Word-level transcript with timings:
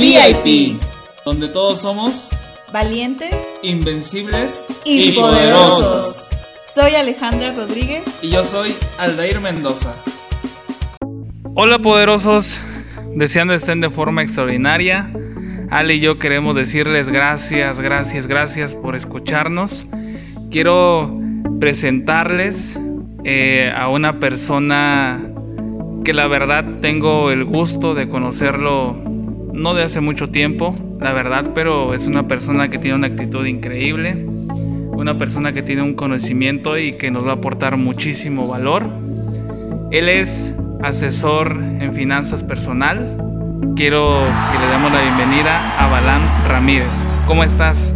VIP, 0.00 0.80
donde 1.26 1.48
todos 1.48 1.82
somos 1.82 2.30
valientes, 2.72 3.34
invencibles 3.62 4.66
y, 4.86 5.12
poderosos. 5.12 6.30
Soy 6.74 6.94
Alejandra 6.94 7.52
Rodríguez 7.52 8.02
y 8.22 8.30
yo 8.30 8.42
soy 8.42 8.74
Aldair 8.96 9.40
Mendoza. 9.40 9.94
Hola 11.54 11.80
poderosos, 11.80 12.58
deseando 13.14 13.52
estén 13.52 13.82
de 13.82 13.90
forma 13.90 14.22
extraordinaria. 14.22 15.12
Ale 15.70 15.96
y 15.96 16.00
yo 16.00 16.18
queremos 16.18 16.56
decirles 16.56 17.10
gracias, 17.10 17.78
gracias, 17.78 18.26
gracias 18.26 18.74
por 18.74 18.96
escucharnos. 18.96 19.86
Quiero 20.50 21.14
presentarles 21.60 22.80
eh, 23.24 23.70
a 23.76 23.90
una 23.90 24.18
persona 24.18 25.20
que 26.06 26.14
la 26.14 26.26
verdad 26.26 26.64
tengo 26.80 27.30
el 27.30 27.44
gusto 27.44 27.94
de 27.94 28.08
conocerlo 28.08 29.09
no 29.52 29.74
de 29.74 29.82
hace 29.82 30.00
mucho 30.00 30.28
tiempo, 30.28 30.74
la 31.00 31.12
verdad, 31.12 31.50
pero 31.54 31.94
es 31.94 32.06
una 32.06 32.28
persona 32.28 32.68
que 32.68 32.78
tiene 32.78 32.96
una 32.96 33.08
actitud 33.08 33.46
increíble, 33.46 34.26
una 34.92 35.18
persona 35.18 35.52
que 35.52 35.62
tiene 35.62 35.82
un 35.82 35.94
conocimiento 35.94 36.78
y 36.78 36.92
que 36.92 37.10
nos 37.10 37.26
va 37.26 37.30
a 37.30 37.34
aportar 37.34 37.76
muchísimo 37.76 38.46
valor. 38.46 38.84
Él 39.90 40.08
es 40.08 40.54
asesor 40.82 41.56
en 41.80 41.92
finanzas 41.94 42.42
personal. 42.42 43.16
Quiero 43.76 44.20
que 44.52 44.58
le 44.58 44.72
demos 44.72 44.92
la 44.92 45.02
bienvenida 45.02 45.78
a 45.78 45.88
Balán 45.90 46.22
Ramírez. 46.48 47.06
¿Cómo 47.26 47.44
estás? 47.44 47.94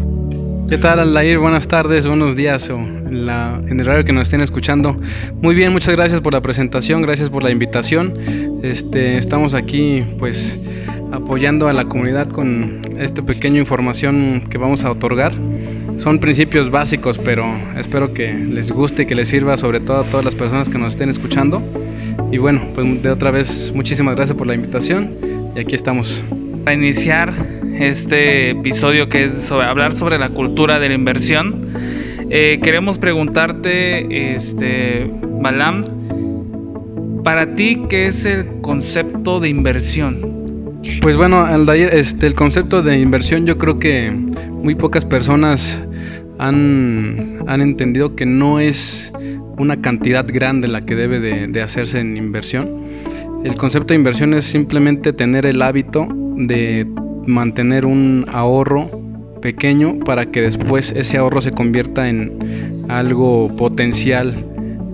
¿Qué 0.68 0.78
tal, 0.78 0.98
Aldair? 0.98 1.38
Buenas 1.38 1.68
tardes, 1.68 2.06
buenos 2.06 2.36
días 2.36 2.70
o 2.70 2.78
en, 2.78 3.80
el 3.80 3.80
horario 3.82 4.04
que 4.04 4.12
nos 4.12 4.22
estén 4.24 4.42
escuchando. 4.42 4.98
Muy 5.40 5.54
bien, 5.54 5.72
muchas 5.72 5.94
gracias 5.94 6.20
por 6.20 6.32
la 6.32 6.40
presentación, 6.40 7.02
gracias 7.02 7.30
por 7.30 7.42
la 7.42 7.50
invitación. 7.50 8.60
Este, 8.62 9.18
estamos 9.18 9.52
aquí, 9.54 10.04
pues, 10.18 10.58
apoyando 11.14 11.68
a 11.68 11.72
la 11.72 11.84
comunidad 11.84 12.28
con 12.28 12.80
esta 12.98 13.22
pequeña 13.22 13.60
información 13.60 14.44
que 14.50 14.58
vamos 14.58 14.84
a 14.84 14.90
otorgar. 14.90 15.32
Son 15.96 16.18
principios 16.18 16.70
básicos, 16.70 17.18
pero 17.18 17.46
espero 17.78 18.12
que 18.12 18.34
les 18.34 18.70
guste 18.72 19.02
y 19.02 19.06
que 19.06 19.14
les 19.14 19.28
sirva, 19.28 19.56
sobre 19.56 19.80
todo 19.80 20.00
a 20.00 20.04
todas 20.04 20.24
las 20.24 20.34
personas 20.34 20.68
que 20.68 20.76
nos 20.76 20.94
estén 20.94 21.08
escuchando. 21.10 21.62
Y 22.32 22.38
bueno, 22.38 22.62
pues 22.74 23.02
de 23.02 23.10
otra 23.10 23.30
vez, 23.30 23.72
muchísimas 23.74 24.16
gracias 24.16 24.36
por 24.36 24.46
la 24.46 24.54
invitación 24.54 25.16
y 25.56 25.60
aquí 25.60 25.74
estamos. 25.74 26.22
Para 26.64 26.74
iniciar 26.74 27.32
este 27.78 28.50
episodio 28.50 29.08
que 29.08 29.24
es 29.24 29.52
hablar 29.52 29.92
sobre 29.92 30.18
la 30.18 30.30
cultura 30.30 30.78
de 30.78 30.88
la 30.88 30.94
inversión, 30.94 31.68
eh, 32.30 32.58
queremos 32.62 32.98
preguntarte, 32.98 34.34
este, 34.34 35.08
Balam, 35.40 35.84
para 37.22 37.54
ti, 37.54 37.82
¿qué 37.88 38.08
es 38.08 38.24
el 38.24 38.60
concepto 38.62 39.40
de 39.40 39.48
inversión? 39.48 40.33
Pues 41.00 41.16
bueno, 41.16 41.40
Aldair, 41.44 41.90
este, 41.92 42.26
el 42.26 42.34
concepto 42.34 42.82
de 42.82 42.98
inversión 42.98 43.46
yo 43.46 43.58
creo 43.58 43.78
que 43.78 44.10
muy 44.10 44.74
pocas 44.74 45.04
personas 45.04 45.82
han, 46.38 47.42
han 47.46 47.60
entendido 47.60 48.16
que 48.16 48.26
no 48.26 48.60
es 48.60 49.12
una 49.58 49.80
cantidad 49.80 50.26
grande 50.26 50.68
la 50.68 50.84
que 50.84 50.94
debe 50.94 51.20
de, 51.20 51.46
de 51.46 51.62
hacerse 51.62 52.00
en 52.00 52.16
inversión. 52.16 52.68
El 53.44 53.54
concepto 53.56 53.88
de 53.88 53.96
inversión 53.96 54.34
es 54.34 54.44
simplemente 54.44 55.12
tener 55.12 55.46
el 55.46 55.60
hábito 55.62 56.08
de 56.36 56.86
mantener 57.26 57.86
un 57.86 58.24
ahorro 58.32 58.90
pequeño 59.40 59.98
para 60.00 60.26
que 60.26 60.40
después 60.40 60.92
ese 60.92 61.18
ahorro 61.18 61.40
se 61.40 61.52
convierta 61.52 62.08
en 62.08 62.86
algo 62.88 63.54
potencial 63.56 64.34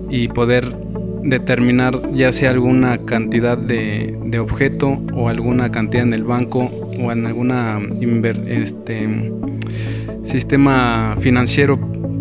y 0.09 0.27
poder 0.27 0.75
determinar 1.23 2.11
ya 2.13 2.31
sea 2.31 2.51
alguna 2.51 2.99
cantidad 3.05 3.57
de, 3.57 4.17
de 4.25 4.39
objeto 4.39 5.01
o 5.13 5.29
alguna 5.29 5.71
cantidad 5.71 6.03
en 6.03 6.13
el 6.13 6.23
banco 6.23 6.71
o 6.99 7.11
en 7.11 7.25
alguna 7.25 7.79
este, 8.47 9.31
sistema 10.23 11.15
financiero 11.19 11.79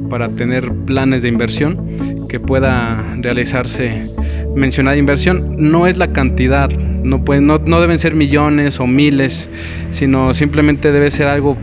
para 0.09 0.29
tener 0.31 0.73
planes 0.87 1.23
de 1.23 1.29
inversión 1.29 2.27
que 2.29 2.41
pueda 2.41 3.17
realizarse 3.21 4.11
mencionada 4.55 4.97
inversión. 4.97 5.57
No 5.59 5.87
es 5.87 5.99
la 5.99 6.13
cantidad 6.13 6.71
no, 6.71 7.25
puede, 7.25 7.41
no, 7.41 7.59
no 7.59 7.81
deben 7.81 7.99
ser 7.99 8.15
millones 8.15 8.81
o 8.81 8.87
miles, 8.87 9.49
sino 9.91 10.35
simplemente 10.35 10.93
debe 10.93 11.11
ser 11.11 11.29
algo 11.29 11.57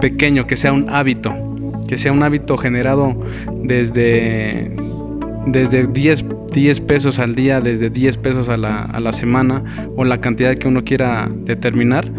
pequeño, 0.00 0.46
que 0.46 0.56
sea 0.56 0.72
un 0.72 0.90
hábito, 0.90 1.34
que 1.88 1.98
sea 1.98 2.12
un 2.12 2.22
hábito 2.22 2.56
generado 2.56 3.20
desde, 3.62 4.74
desde 5.46 5.86
10, 5.86 6.24
10 6.52 6.80
pesos 6.80 7.18
al 7.18 7.34
día, 7.34 7.60
desde 7.60 7.90
10 7.90 8.16
pesos 8.18 8.48
a 8.48 8.56
la, 8.56 8.82
a 8.82 9.00
la 9.00 9.12
semana 9.12 9.62
o 9.96 10.04
la 10.04 10.20
cantidad 10.20 10.54
que 10.56 10.68
uno 10.68 10.84
quiera 10.84 11.30
determinar 11.44 12.10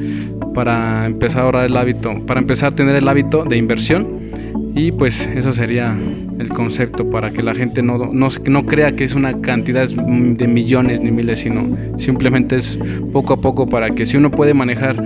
para 0.53 1.05
empezar 1.05 1.41
a 1.41 1.45
ahorrar 1.45 1.65
el 1.65 1.77
hábito, 1.77 2.25
para 2.25 2.39
empezar 2.39 2.73
a 2.73 2.75
tener 2.75 2.95
el 2.95 3.07
hábito 3.07 3.43
de 3.43 3.57
inversión. 3.57 4.17
Y 4.75 4.91
pues 4.91 5.27
eso 5.35 5.53
sería 5.53 5.97
el 6.39 6.49
concepto 6.49 7.09
para 7.09 7.31
que 7.31 7.41
la 7.41 7.55
gente 7.55 7.81
no, 7.81 7.97
no, 7.97 8.29
no, 8.45 8.65
crea 8.67 8.95
que 8.95 9.03
es 9.03 9.15
una 9.15 9.41
cantidad 9.41 9.87
de 9.89 10.47
millones 10.47 11.01
ni 11.01 11.09
miles, 11.09 11.39
sino 11.39 11.75
simplemente 11.97 12.57
es 12.57 12.77
poco 13.11 13.33
a 13.33 13.41
poco 13.41 13.67
para 13.67 13.95
que 13.95 14.05
si 14.05 14.17
uno 14.17 14.29
puede 14.29 14.53
manejar 14.53 15.03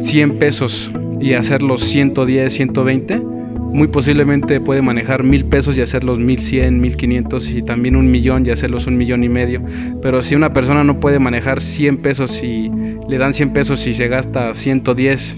100 0.00 0.38
pesos 0.38 0.92
y 1.20 1.34
hacerlos 1.34 1.82
110, 1.84 2.52
120, 2.52 3.22
muy 3.70 3.88
posiblemente 3.88 4.60
puede 4.60 4.82
manejar 4.82 5.22
mil 5.22 5.44
pesos 5.44 5.76
y 5.76 5.82
hacerlos 5.82 6.18
1100, 6.18 6.80
1500 6.80 7.50
y 7.50 7.62
también 7.62 7.96
un 7.96 8.10
millón 8.10 8.46
y 8.46 8.50
hacerlos 8.50 8.86
un 8.86 8.96
millón 8.96 9.24
y 9.24 9.28
medio. 9.28 9.62
Pero 10.02 10.22
si 10.22 10.34
una 10.34 10.52
persona 10.52 10.84
no 10.84 11.00
puede 11.00 11.18
manejar 11.18 11.62
100 11.62 11.98
pesos 11.98 12.42
y 12.42 12.70
le 13.08 13.18
dan 13.18 13.34
100 13.34 13.52
pesos 13.52 13.86
y 13.86 13.94
se 13.94 14.08
gasta 14.08 14.54
110, 14.54 15.36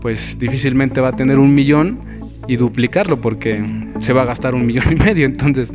pues 0.00 0.38
difícilmente 0.38 1.00
va 1.00 1.08
a 1.08 1.16
tener 1.16 1.38
un 1.38 1.54
millón 1.54 1.98
y 2.46 2.56
duplicarlo 2.56 3.20
porque 3.20 3.64
se 4.00 4.12
va 4.12 4.22
a 4.22 4.26
gastar 4.26 4.54
un 4.54 4.66
millón 4.66 4.92
y 4.92 4.96
medio. 4.96 5.26
Entonces, 5.26 5.72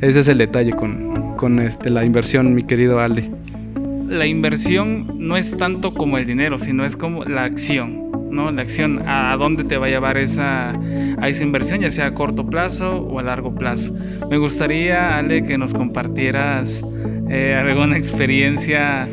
ese 0.00 0.20
es 0.20 0.28
el 0.28 0.38
detalle 0.38 0.72
con, 0.72 1.36
con 1.36 1.60
este, 1.60 1.90
la 1.90 2.04
inversión, 2.04 2.54
mi 2.54 2.64
querido 2.64 3.00
Aldi. 3.00 3.30
La 4.08 4.26
inversión 4.26 5.06
no 5.18 5.36
es 5.36 5.56
tanto 5.56 5.92
como 5.92 6.16
el 6.16 6.26
dinero, 6.26 6.60
sino 6.60 6.84
es 6.84 6.96
como 6.96 7.24
la 7.24 7.44
acción. 7.44 8.05
¿No? 8.30 8.50
La 8.50 8.62
acción, 8.62 9.02
a 9.06 9.36
dónde 9.36 9.64
te 9.64 9.76
va 9.76 9.86
a 9.86 9.88
llevar 9.88 10.16
esa, 10.16 10.70
a 10.70 11.28
esa 11.28 11.44
inversión, 11.44 11.80
ya 11.80 11.90
sea 11.90 12.06
a 12.06 12.14
corto 12.14 12.46
plazo 12.46 12.96
o 12.96 13.18
a 13.18 13.22
largo 13.22 13.54
plazo. 13.54 13.94
Me 14.30 14.38
gustaría, 14.38 15.18
Ale, 15.18 15.44
que 15.44 15.58
nos 15.58 15.74
compartieras 15.74 16.84
eh, 17.28 17.54
alguna 17.54 17.96
experiencia 17.96 19.08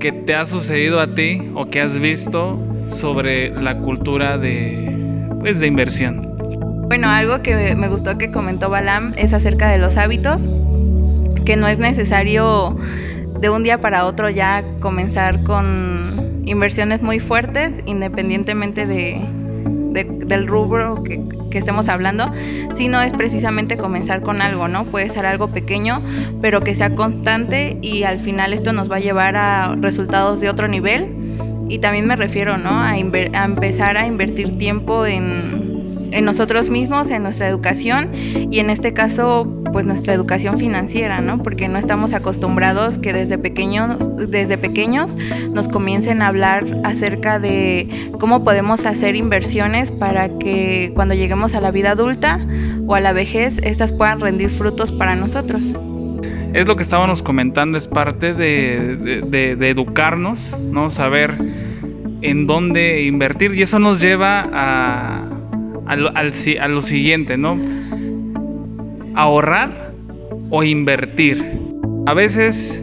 que 0.00 0.12
te 0.12 0.34
ha 0.34 0.44
sucedido 0.44 1.00
a 1.00 1.14
ti 1.14 1.50
o 1.54 1.70
que 1.70 1.80
has 1.80 1.98
visto 1.98 2.58
sobre 2.86 3.50
la 3.50 3.78
cultura 3.78 4.38
de, 4.38 5.26
pues, 5.40 5.60
de 5.60 5.66
inversión. 5.66 6.28
Bueno, 6.88 7.10
algo 7.10 7.42
que 7.42 7.74
me 7.76 7.88
gustó 7.88 8.16
que 8.16 8.30
comentó 8.30 8.70
Balam 8.70 9.12
es 9.16 9.34
acerca 9.34 9.68
de 9.68 9.78
los 9.78 9.96
hábitos, 9.96 10.48
que 11.44 11.56
no 11.56 11.68
es 11.68 11.78
necesario 11.78 12.76
de 13.40 13.50
un 13.50 13.62
día 13.62 13.78
para 13.78 14.04
otro 14.04 14.30
ya 14.30 14.64
comenzar 14.80 15.42
con 15.42 16.17
inversiones 16.48 17.02
muy 17.02 17.20
fuertes, 17.20 17.74
independientemente 17.86 18.86
de, 18.86 19.20
del 19.92 20.46
rubro 20.46 21.02
que, 21.02 21.20
estemos 21.58 21.88
hablando, 21.88 22.32
sino 22.76 23.02
es 23.02 23.12
precisamente 23.14 23.76
comenzar 23.76 24.20
con 24.22 24.40
algo, 24.42 24.68
¿no? 24.68 24.84
Puede 24.84 25.10
ser 25.10 25.26
algo 25.26 25.48
pequeño, 25.48 26.00
pero 26.40 26.60
que 26.60 26.76
sea 26.76 26.94
constante 26.94 27.76
y 27.82 28.04
al 28.04 28.20
final 28.20 28.52
esto 28.52 28.72
nos 28.72 28.88
va 28.88 28.96
a 28.96 29.00
llevar 29.00 29.34
a 29.34 29.74
resultados 29.74 30.40
de 30.40 30.50
otro 30.50 30.68
nivel. 30.68 31.08
Y 31.68 31.80
también 31.80 32.06
me 32.06 32.14
refiero, 32.14 32.58
¿no? 32.58 32.70
A, 32.70 32.90
a 32.92 32.98
empezar 32.98 33.96
a 33.96 34.06
invertir 34.06 34.56
tiempo 34.56 35.04
en 35.04 35.57
en 36.12 36.24
nosotros 36.24 36.70
mismos, 36.70 37.10
en 37.10 37.22
nuestra 37.22 37.48
educación 37.48 38.10
y 38.14 38.58
en 38.58 38.70
este 38.70 38.92
caso 38.92 39.46
pues 39.72 39.84
nuestra 39.86 40.14
educación 40.14 40.58
financiera, 40.58 41.20
¿no? 41.20 41.42
Porque 41.42 41.68
no 41.68 41.78
estamos 41.78 42.14
acostumbrados 42.14 42.98
que 42.98 43.12
desde 43.12 43.38
pequeños, 43.38 44.10
desde 44.16 44.56
pequeños 44.58 45.16
nos 45.52 45.68
comiencen 45.68 46.22
a 46.22 46.28
hablar 46.28 46.64
acerca 46.84 47.38
de 47.38 48.10
cómo 48.18 48.44
podemos 48.44 48.86
hacer 48.86 49.16
inversiones 49.16 49.90
para 49.92 50.38
que 50.38 50.92
cuando 50.94 51.14
lleguemos 51.14 51.54
a 51.54 51.60
la 51.60 51.70
vida 51.70 51.92
adulta 51.92 52.40
o 52.86 52.94
a 52.94 53.00
la 53.00 53.12
vejez, 53.12 53.58
estas 53.62 53.92
puedan 53.92 54.20
rendir 54.20 54.50
frutos 54.50 54.90
para 54.92 55.14
nosotros. 55.14 55.64
Es 56.54 56.66
lo 56.66 56.76
que 56.76 56.82
estábamos 56.82 57.22
comentando, 57.22 57.76
es 57.76 57.86
parte 57.86 58.32
de, 58.32 59.22
de 59.56 59.68
educarnos, 59.68 60.56
¿no? 60.58 60.88
Saber 60.88 61.36
en 62.22 62.46
dónde 62.46 63.02
invertir 63.02 63.54
y 63.54 63.62
eso 63.62 63.78
nos 63.78 64.00
lleva 64.00 64.48
a, 64.52 65.27
a 65.88 66.68
lo 66.68 66.80
siguiente, 66.80 67.36
¿no? 67.36 67.58
Ahorrar 69.14 69.92
o 70.50 70.62
invertir. 70.62 71.44
A 72.06 72.14
veces, 72.14 72.82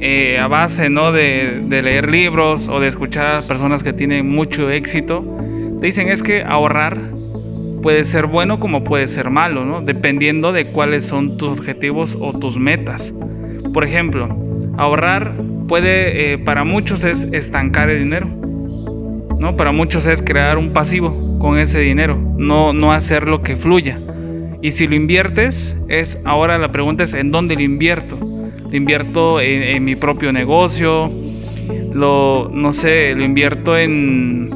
eh, 0.00 0.38
a 0.38 0.48
base 0.48 0.90
¿no? 0.90 1.12
De, 1.12 1.62
leer 1.68 2.10
libros 2.10 2.68
o 2.68 2.80
de 2.80 2.88
escuchar 2.88 3.26
a 3.26 3.46
personas 3.46 3.82
que 3.82 3.92
tienen 3.92 4.28
mucho 4.28 4.70
éxito, 4.70 5.24
dicen 5.80 6.08
es 6.08 6.22
que 6.22 6.42
ahorrar 6.42 6.98
puede 7.82 8.04
ser 8.04 8.26
bueno 8.26 8.58
como 8.58 8.82
puede 8.82 9.08
ser 9.08 9.30
malo, 9.30 9.64
¿no? 9.64 9.82
Dependiendo 9.82 10.52
de 10.52 10.72
cuáles 10.72 11.04
son 11.04 11.36
tus 11.36 11.58
objetivos 11.58 12.16
o 12.20 12.32
tus 12.38 12.58
metas. 12.58 13.14
Por 13.72 13.84
ejemplo, 13.84 14.42
ahorrar 14.76 15.34
puede, 15.68 16.32
eh, 16.32 16.38
para 16.38 16.64
muchos 16.64 17.04
es 17.04 17.28
estancar 17.30 17.90
el 17.90 18.00
dinero 18.00 18.38
¿no? 19.38 19.56
Para 19.56 19.72
muchos 19.72 20.06
es 20.06 20.22
crear 20.22 20.58
un 20.58 20.72
pasivo 20.72 21.27
con 21.38 21.58
ese 21.58 21.80
dinero, 21.80 22.18
no, 22.36 22.72
no 22.72 22.92
hacer 22.92 23.28
lo 23.28 23.42
que 23.42 23.56
fluya. 23.56 24.00
Y 24.60 24.72
si 24.72 24.88
lo 24.88 24.96
inviertes, 24.96 25.76
es 25.88 26.20
ahora 26.24 26.58
la 26.58 26.72
pregunta 26.72 27.04
es 27.04 27.14
¿en 27.14 27.30
dónde 27.30 27.54
lo 27.54 27.62
invierto? 27.62 28.18
Lo 28.18 28.76
invierto 28.76 29.40
en, 29.40 29.82
mi 29.84 29.96
propio 29.96 30.32
negocio, 30.32 31.10
lo, 31.92 32.50
no 32.52 32.72
sé, 32.72 33.14
lo 33.14 33.24
invierto 33.24 33.78
en, 33.78 34.50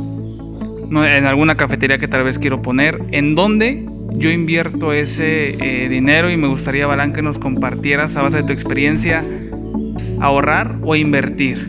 en 0.91 1.27
alguna 1.27 1.57
cafetería 1.57 1.99
que 1.99 2.09
tal 2.09 2.25
vez 2.25 2.39
quiero 2.39 2.61
poner. 2.61 3.01
¿En 3.11 3.35
dónde 3.35 3.87
yo 4.13 4.31
invierto 4.31 4.93
ese 4.93 5.57
eh, 5.59 5.89
dinero? 5.89 6.31
Y 6.31 6.37
me 6.37 6.49
gustaría, 6.49 6.87
Balán, 6.87 7.15
que 7.15 7.23
nos 7.23 7.39
compartieras 7.39 8.17
a 8.17 8.23
base 8.23 8.39
de 8.39 8.43
tu 8.43 8.53
experiencia, 8.53 9.25
ahorrar 10.21 10.77
o 10.83 10.95
invertir. 10.95 11.69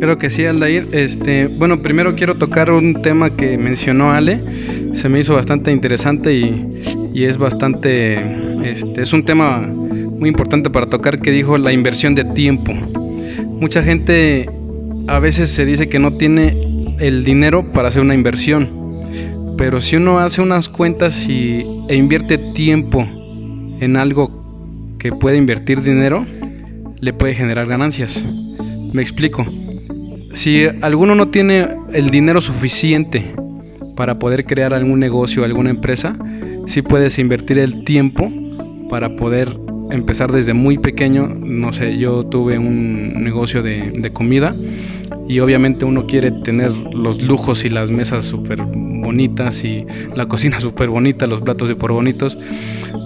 Creo 0.00 0.18
que 0.18 0.28
sí, 0.28 0.44
Aldair. 0.44 0.88
Este, 0.92 1.46
bueno, 1.46 1.82
primero 1.82 2.14
quiero 2.14 2.36
tocar 2.36 2.70
un 2.70 3.00
tema 3.00 3.34
que 3.34 3.56
mencionó 3.56 4.10
Ale. 4.10 4.92
Se 4.94 5.08
me 5.08 5.20
hizo 5.20 5.34
bastante 5.34 5.72
interesante 5.72 6.34
y, 6.34 7.24
es 7.24 7.38
bastante, 7.38 8.70
este, 8.70 9.02
es 9.02 9.12
un 9.12 9.24
tema 9.24 9.58
muy 9.58 10.28
importante 10.28 10.68
para 10.68 10.86
tocar 10.86 11.20
que 11.20 11.30
dijo 11.30 11.56
la 11.56 11.72
inversión 11.72 12.14
de 12.14 12.24
tiempo. 12.24 12.72
Mucha 13.44 13.82
gente 13.82 14.50
a 15.08 15.18
veces 15.18 15.50
se 15.50 15.64
dice 15.64 15.88
que 15.88 15.98
no 15.98 16.16
tiene 16.18 16.96
el 16.98 17.24
dinero 17.24 17.72
para 17.72 17.88
hacer 17.88 18.02
una 18.02 18.14
inversión, 18.14 18.68
pero 19.56 19.80
si 19.80 19.96
uno 19.96 20.18
hace 20.18 20.42
unas 20.42 20.68
cuentas 20.68 21.26
y, 21.26 21.64
e 21.88 21.96
invierte 21.96 22.36
tiempo 22.36 23.06
en 23.80 23.96
algo 23.96 24.94
que 24.98 25.10
puede 25.12 25.38
invertir 25.38 25.80
dinero, 25.80 26.24
le 27.00 27.12
puede 27.14 27.34
generar 27.34 27.66
ganancias. 27.66 28.26
Me 28.92 29.00
explico 29.02 29.46
si 30.32 30.66
alguno 30.82 31.14
no 31.14 31.28
tiene 31.28 31.68
el 31.92 32.10
dinero 32.10 32.40
suficiente 32.40 33.34
para 33.96 34.18
poder 34.18 34.44
crear 34.44 34.74
algún 34.74 35.00
negocio, 35.00 35.44
alguna 35.44 35.70
empresa, 35.70 36.16
sí 36.66 36.82
puedes 36.82 37.18
invertir 37.18 37.58
el 37.58 37.84
tiempo 37.84 38.30
para 38.88 39.16
poder 39.16 39.58
empezar 39.90 40.32
desde 40.32 40.52
muy 40.52 40.78
pequeño. 40.78 41.26
No 41.28 41.72
sé, 41.72 41.96
yo 41.98 42.26
tuve 42.26 42.58
un 42.58 43.22
negocio 43.24 43.62
de, 43.62 44.10
comida 44.12 44.54
y 45.28 45.40
obviamente 45.40 45.84
uno 45.84 46.06
quiere 46.06 46.30
tener 46.30 46.72
los 46.72 47.20
lujos 47.22 47.64
y 47.64 47.68
las 47.68 47.90
mesas 47.90 48.24
súper 48.24 48.62
bonitas 48.62 49.64
y 49.64 49.84
la 50.14 50.26
cocina 50.26 50.60
súper 50.60 50.88
bonita, 50.88 51.26
los 51.26 51.40
platos 51.40 51.68
de 51.68 51.74
por 51.76 51.92
bonitos, 51.92 52.38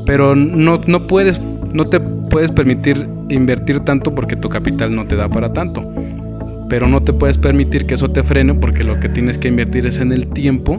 pero 0.07 0.35
no, 0.35 0.81
no 0.87 1.07
puedes, 1.07 1.41
no 1.73 1.87
te 1.89 2.01
puedes 2.01 2.53
permitir 2.53 3.09
invertir 3.29 3.81
tanto 3.81 4.15
porque 4.15 4.37
tu 4.37 4.49
capital 4.49 4.95
no 4.95 5.07
te 5.07 5.17
da 5.17 5.29
para 5.29 5.53
tanto 5.53 5.83
pero 6.71 6.87
no 6.87 7.03
te 7.03 7.13
puedes 7.13 7.37
permitir 7.37 7.85
que 7.85 7.95
eso 7.95 8.09
te 8.09 8.23
frene 8.23 8.55
porque 8.55 8.85
lo 8.85 8.99
que 9.01 9.09
tienes 9.09 9.37
que 9.37 9.49
invertir 9.49 9.87
es 9.87 9.99
en 9.99 10.13
el 10.13 10.29
tiempo 10.29 10.79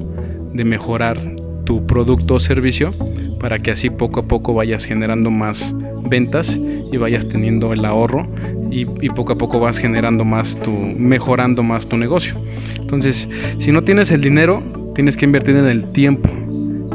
de 0.54 0.64
mejorar 0.64 1.20
tu 1.66 1.86
producto 1.86 2.36
o 2.36 2.40
servicio 2.40 2.94
para 3.40 3.60
que 3.60 3.72
así 3.72 3.90
poco 3.90 4.22
a 4.22 4.24
poco 4.24 4.54
vayas 4.54 4.86
generando 4.86 5.30
más 5.30 5.76
ventas 6.10 6.60
y 6.92 6.98
vayas 6.98 7.28
teniendo 7.28 7.74
el 7.74 7.84
ahorro 7.84 8.28
y, 8.72 8.86
poco 9.10 9.34
a 9.34 9.38
poco 9.38 9.60
vas 9.60 9.78
generando 9.78 10.24
más 10.24 10.56
tu, 10.56 10.72
mejorando 10.72 11.62
más 11.62 11.86
tu 11.86 11.98
negocio. 11.98 12.36
Entonces, 12.80 13.28
si 13.60 13.74
no 13.74 13.84
tienes 13.84 14.12
el 14.12 14.22
dinero, 14.22 14.64
tienes 14.96 15.18
que 15.18 15.26
invertir 15.26 15.58
en 15.58 15.66
el 15.66 15.92
tiempo 15.92 16.30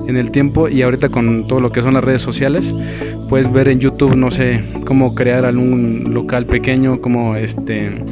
en 0.07 0.17
el 0.17 0.31
tiempo 0.31 0.69
y 0.69 0.83
ahorita 0.83 1.09
con 1.09 1.47
todo 1.47 1.61
lo 1.61 1.71
que 1.71 1.83
son 1.83 1.95
las 1.95 2.05
redes 2.05 2.23
sociales 2.23 2.75
puedes 3.29 3.51
ver 3.53 3.69
en 3.69 3.81
YouTube 3.81 4.17
no 4.17 4.31
sé 4.31 4.65
cómo 4.85 5.15
crear 5.15 5.45
algún 5.45 6.15
local 6.15 6.47
pequeño 6.47 7.01
cómo 7.01 7.37
este 7.37 8.05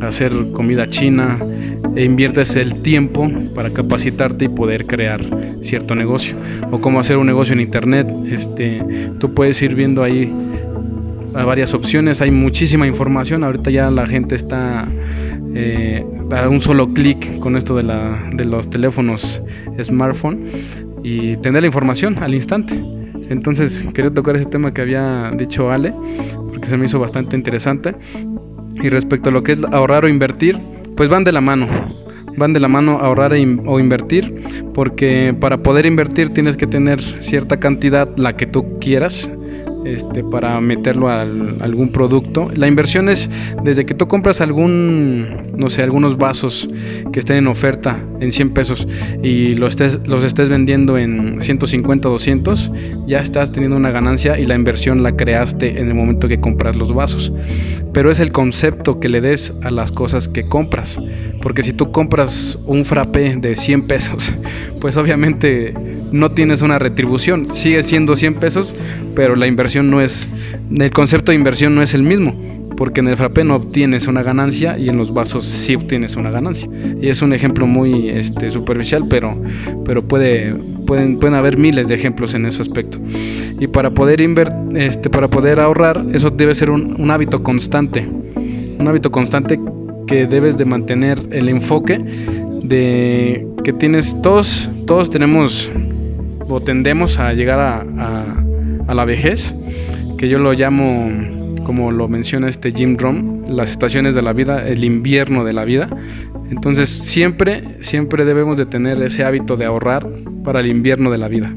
hacer 0.00 0.32
comida 0.52 0.88
china 0.88 1.38
e 1.96 2.04
inviertes 2.04 2.56
el 2.56 2.82
tiempo 2.82 3.28
para 3.54 3.70
capacitarte 3.70 4.46
y 4.46 4.48
poder 4.48 4.86
crear 4.86 5.24
cierto 5.62 5.94
negocio. 5.94 6.36
O 6.70 6.80
cómo 6.80 7.00
hacer 7.00 7.16
un 7.16 7.26
negocio 7.26 7.52
en 7.52 7.60
internet 7.60 8.06
este 8.30 8.82
tú 9.18 9.34
puedes 9.34 9.60
ir 9.62 9.74
viendo 9.74 10.02
ahí 10.02 10.32
varias 11.32 11.74
opciones 11.74 12.20
hay 12.20 12.30
muchísima 12.30 12.86
información 12.86 13.44
ahorita 13.44 13.70
ya 13.70 13.90
la 13.90 14.06
gente 14.06 14.34
está 14.34 14.88
eh, 15.54 16.04
a 16.32 16.48
un 16.48 16.60
solo 16.60 16.92
clic 16.92 17.38
con 17.38 17.56
esto 17.56 17.76
de, 17.76 17.84
la, 17.84 18.20
de 18.32 18.44
los 18.44 18.68
teléfonos 18.68 19.42
smartphone 19.80 20.44
y 21.02 21.36
tener 21.36 21.62
la 21.62 21.66
información 21.66 22.18
al 22.18 22.34
instante. 22.34 22.80
Entonces 23.28 23.84
quería 23.94 24.12
tocar 24.12 24.36
ese 24.36 24.46
tema 24.46 24.74
que 24.74 24.82
había 24.82 25.30
dicho 25.36 25.70
Ale, 25.70 25.92
porque 26.48 26.68
se 26.68 26.76
me 26.76 26.86
hizo 26.86 26.98
bastante 26.98 27.36
interesante. 27.36 27.94
Y 28.82 28.88
respecto 28.88 29.28
a 29.30 29.32
lo 29.32 29.42
que 29.42 29.52
es 29.52 29.58
ahorrar 29.72 30.04
o 30.04 30.08
invertir, 30.08 30.58
pues 30.96 31.08
van 31.08 31.24
de 31.24 31.32
la 31.32 31.40
mano. 31.40 31.68
Van 32.36 32.52
de 32.52 32.60
la 32.60 32.68
mano 32.68 32.98
ahorrar 33.00 33.34
e 33.34 33.58
o 33.66 33.78
invertir, 33.80 34.42
porque 34.74 35.34
para 35.38 35.62
poder 35.62 35.86
invertir 35.86 36.30
tienes 36.30 36.56
que 36.56 36.66
tener 36.66 37.00
cierta 37.20 37.58
cantidad, 37.58 38.16
la 38.16 38.36
que 38.36 38.46
tú 38.46 38.78
quieras, 38.80 39.30
este, 39.84 40.22
para 40.22 40.60
meterlo 40.60 41.08
a 41.08 41.22
algún 41.22 41.90
producto. 41.90 42.50
La 42.54 42.66
inversión 42.66 43.08
es 43.08 43.30
desde 43.64 43.86
que 43.86 43.94
tú 43.94 44.08
compras 44.08 44.40
algún, 44.40 45.26
no 45.56 45.70
sé, 45.70 45.82
algunos 45.82 46.16
vasos 46.18 46.68
que 47.12 47.20
estén 47.20 47.36
en 47.36 47.46
oferta 47.46 48.04
en 48.20 48.32
100 48.32 48.50
pesos 48.50 48.86
y 49.22 49.54
los 49.54 49.70
estés, 49.70 50.00
los 50.06 50.22
estés 50.24 50.48
vendiendo 50.48 50.98
en 50.98 51.40
150, 51.40 52.08
200, 52.08 52.72
ya 53.06 53.20
estás 53.20 53.52
teniendo 53.52 53.76
una 53.76 53.90
ganancia 53.90 54.38
y 54.38 54.44
la 54.44 54.54
inversión 54.54 55.02
la 55.02 55.16
creaste 55.16 55.80
en 55.80 55.88
el 55.88 55.94
momento 55.94 56.28
que 56.28 56.40
compras 56.40 56.76
los 56.76 56.92
vasos. 56.92 57.32
Pero 57.92 58.10
es 58.10 58.20
el 58.20 58.32
concepto 58.32 59.00
que 59.00 59.08
le 59.08 59.20
des 59.20 59.52
a 59.62 59.70
las 59.70 59.90
cosas 59.92 60.28
que 60.28 60.46
compras. 60.48 60.98
Porque 61.42 61.62
si 61.62 61.72
tú 61.72 61.90
compras 61.90 62.58
un 62.66 62.84
frappé 62.84 63.36
de 63.36 63.56
100 63.56 63.86
pesos, 63.86 64.36
pues 64.80 64.96
obviamente 64.96 65.74
no 66.12 66.32
tienes 66.32 66.62
una 66.62 66.78
retribución. 66.78 67.48
Sigue 67.48 67.82
siendo 67.82 68.16
100 68.16 68.34
pesos, 68.34 68.74
pero 69.14 69.36
la 69.36 69.46
inversión 69.46 69.69
no 69.74 70.00
es, 70.00 70.28
el 70.74 70.90
concepto 70.90 71.32
de 71.32 71.36
inversión 71.36 71.74
no 71.74 71.82
es 71.82 71.94
el 71.94 72.02
mismo, 72.02 72.34
porque 72.76 73.00
en 73.00 73.08
el 73.08 73.16
frappé 73.16 73.44
no 73.44 73.56
obtienes 73.56 74.06
una 74.06 74.22
ganancia 74.22 74.78
y 74.78 74.88
en 74.88 74.96
los 74.96 75.12
vasos 75.12 75.44
sí 75.44 75.74
obtienes 75.74 76.16
una 76.16 76.30
ganancia. 76.30 76.68
Y 77.00 77.08
es 77.08 77.22
un 77.22 77.32
ejemplo 77.32 77.66
muy 77.66 78.08
este, 78.08 78.50
superficial, 78.50 79.06
pero, 79.08 79.40
pero 79.84 80.06
puede, 80.06 80.54
pueden, 80.86 81.18
pueden 81.18 81.34
haber 81.34 81.56
miles 81.56 81.88
de 81.88 81.94
ejemplos 81.94 82.34
en 82.34 82.46
ese 82.46 82.62
aspecto. 82.62 82.98
Y 83.58 83.66
para 83.66 83.90
poder, 83.90 84.20
este, 84.74 85.10
para 85.10 85.28
poder 85.28 85.60
ahorrar, 85.60 86.04
eso 86.12 86.30
debe 86.30 86.54
ser 86.54 86.70
un, 86.70 87.00
un 87.00 87.10
hábito 87.10 87.42
constante. 87.42 88.06
Un 88.78 88.88
hábito 88.88 89.10
constante 89.10 89.60
que 90.06 90.26
debes 90.26 90.56
de 90.56 90.64
mantener 90.64 91.20
el 91.30 91.48
enfoque 91.48 91.98
de 92.62 93.46
que 93.62 93.72
tienes 93.72 94.20
todos 94.22 94.70
todos 94.86 95.08
tenemos 95.08 95.70
o 96.48 96.60
tendemos 96.60 97.18
a 97.18 97.32
llegar 97.32 97.60
a, 97.60 98.94
la 98.94 99.04
vejez, 99.04 99.54
que 100.20 100.28
yo 100.28 100.38
lo 100.38 100.52
llamo, 100.52 101.10
como 101.64 101.90
lo 101.90 102.06
menciona 102.06 102.50
este 102.50 102.72
Jim 102.72 102.98
Rom, 102.98 103.46
las 103.48 103.70
estaciones 103.70 104.14
de 104.14 104.20
la 104.20 104.34
vida, 104.34 104.68
el 104.68 104.84
invierno 104.84 105.44
de 105.44 105.54
la 105.54 105.64
vida. 105.64 105.88
Entonces 106.50 106.90
siempre, 106.90 107.78
siempre 107.80 108.26
debemos 108.26 108.58
de 108.58 108.66
tener 108.66 109.00
ese 109.00 109.24
hábito 109.24 109.56
de 109.56 109.64
ahorrar 109.64 110.06
para 110.44 110.60
el 110.60 110.66
invierno 110.66 111.10
de 111.10 111.16
la 111.16 111.28
vida. 111.28 111.50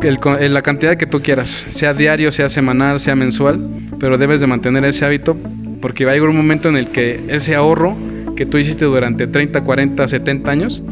El, 0.00 0.54
la 0.54 0.62
cantidad 0.62 0.94
que 0.94 1.06
tú 1.06 1.22
quieras, 1.22 1.48
sea 1.48 1.92
diario, 1.92 2.30
sea 2.30 2.48
semanal, 2.48 3.00
sea 3.00 3.16
mensual, 3.16 3.68
pero 3.98 4.16
debes 4.16 4.38
de 4.38 4.46
mantener 4.46 4.84
ese 4.84 5.04
hábito 5.04 5.36
porque 5.80 6.04
va 6.04 6.12
a 6.12 6.14
llegar 6.14 6.28
un 6.28 6.36
momento 6.36 6.68
en 6.68 6.76
el 6.76 6.90
que 6.90 7.20
ese 7.26 7.56
ahorro 7.56 7.96
que 8.36 8.46
tú 8.46 8.58
hiciste 8.58 8.84
durante 8.84 9.26
30, 9.26 9.64
40, 9.64 10.06
70 10.06 10.48
años, 10.48 10.84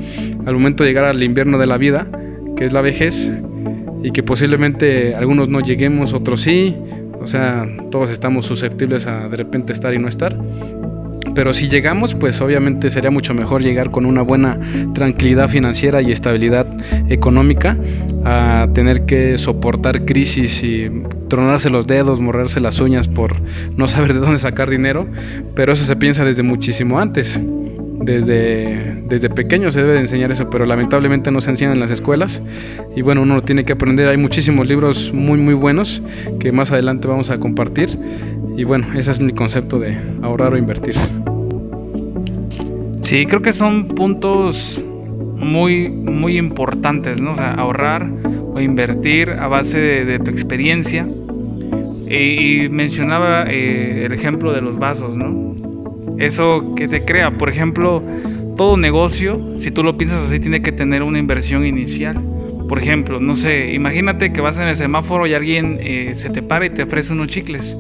al 0.45 0.55
momento 0.55 0.83
de 0.83 0.91
llegar 0.91 1.05
al 1.05 1.23
invierno 1.23 1.57
de 1.59 1.69
la 1.69 1.79
vida, 1.79 2.09
que 2.57 2.65
es 2.65 2.73
la 2.73 2.81
vejez 2.81 3.31
y 4.03 4.11
que 4.11 4.23
posiblemente 4.23 5.15
algunos 5.15 5.49
no 5.49 5.61
lleguemos, 5.61 6.13
otros 6.13 6.43
sí, 6.43 6.77
o 7.21 7.27
sea, 7.27 7.67
todos 7.91 8.11
estamos 8.11 8.47
susceptibles 8.47 9.07
a 9.07 9.29
de 9.29 9.37
repente 9.37 9.73
estar 9.73 9.95
y 9.95 9.99
no 9.99 10.09
estar. 10.09 10.37
Pero 11.35 11.55
si 11.55 11.69
llegamos, 11.69 12.15
pues 12.15 12.41
obviamente 12.41 12.91
sería 12.91 13.11
mucho 13.11 13.33
mejor 13.33 13.63
llegar 13.63 13.91
con 13.91 14.05
una 14.05 14.23
buena 14.23 14.59
tranquilidad 14.93 15.49
financiera 15.49 16.03
y 16.03 16.13
estabilidad 16.13 16.67
económica 17.09 17.79
a 18.25 18.69
tener 18.75 19.07
que 19.07 19.39
soportar 19.39 20.05
crisis 20.05 20.63
y 20.63 20.91
tronarse 21.29 21.71
los 21.71 21.87
dedos, 21.87 22.21
morrerse 22.21 22.61
las 22.61 22.81
uñas 22.81 23.09
por 23.09 23.41
no 23.77 23.89
saber 23.89 24.13
de 24.13 24.21
dónde 24.21 24.39
sacar 24.39 24.69
dinero. 24.69 25.07
Pero 25.55 25.73
eso 25.73 25.85
se 25.85 25.97
piensa 25.97 26.25
desde 26.25 26.43
muchísimo 26.43 26.99
antes 26.99 27.41
desde, 28.05 29.03
desde 29.09 29.31
pequeño 29.31 29.71
se 29.71 29.81
debe 29.81 29.95
de 29.95 30.01
enseñar 30.01 30.33
eso, 30.33 30.51
pero 30.51 30.67
lamentablemente 30.67 31.31
no 31.31 31.41
se 31.41 31.51
enseña 31.51 31.73
en 31.73 31.81
las 31.81 31.91
escuelas. 31.91 32.43
Y 32.97 33.03
bueno, 33.03 33.23
uno 33.23 33.37
lo 33.37 33.41
tiene 33.43 33.65
que 33.65 33.73
aprender. 33.73 34.09
Hay 34.09 34.17
muchísimos 34.17 34.67
libros 34.67 35.13
muy, 35.13 35.39
muy 35.39 35.55
buenos 35.55 36.03
que 36.41 36.53
más 36.53 36.73
adelante 36.73 37.09
vamos 37.09 37.31
a 37.31 37.39
compartir. 37.39 37.99
Y 38.57 38.65
bueno, 38.65 38.87
ese 38.95 39.11
es 39.11 39.21
mi 39.21 39.33
concepto 39.33 39.79
de 39.79 39.97
ahorrar 40.23 40.55
o 40.55 40.59
invertir. 40.59 40.97
Sí, 43.01 43.27
creo 43.27 43.43
que 43.43 43.53
son 43.53 43.89
puntos 43.89 44.83
muy, 45.37 45.89
muy 45.89 46.39
importantes, 46.39 47.21
¿no? 47.21 47.33
O 47.33 47.37
sea, 47.37 47.55
ahorrar 47.55 48.09
o 48.55 48.61
invertir 48.61 49.31
a 49.31 49.49
base 49.49 49.79
de, 49.81 50.19
tu 50.19 50.31
experiencia. 50.31 51.07
Y, 52.09 52.69
mencionaba 52.69 53.45
eh, 53.49 54.05
el 54.05 54.13
ejemplo 54.13 54.53
de 54.53 54.61
los 54.61 54.79
vasos, 54.79 55.17
¿no? 55.17 55.52
Eso 56.23 56.75
que 56.77 56.89
te 56.89 57.05
crea. 57.05 57.33
Por 57.33 57.49
ejemplo, 57.49 58.03
todo 58.57 58.77
negocio, 58.77 59.55
si 59.55 59.71
tú 59.71 59.83
lo 59.83 59.97
piensas 59.97 60.25
así, 60.25 60.39
tiene 60.41 60.63
que 60.63 60.73
tener 60.73 61.03
una 61.03 61.19
inversión 61.19 61.67
inicial. 61.67 62.23
Por 62.69 62.79
ejemplo, 62.79 63.21
no 63.21 63.35
sé, 63.35 63.75
imagínate 63.75 64.33
que 64.33 64.41
vas 64.41 64.57
en 64.57 64.69
el 64.69 64.77
semáforo 64.77 65.27
y 65.27 65.35
alguien 65.35 65.79
eh, 65.81 66.15
se 66.15 66.31
te 66.31 66.43
para 66.43 66.67
y 66.67 66.71
te 66.71 66.85
ofrece 66.85 67.13
unos 67.13 67.29
chicles. 67.29 67.77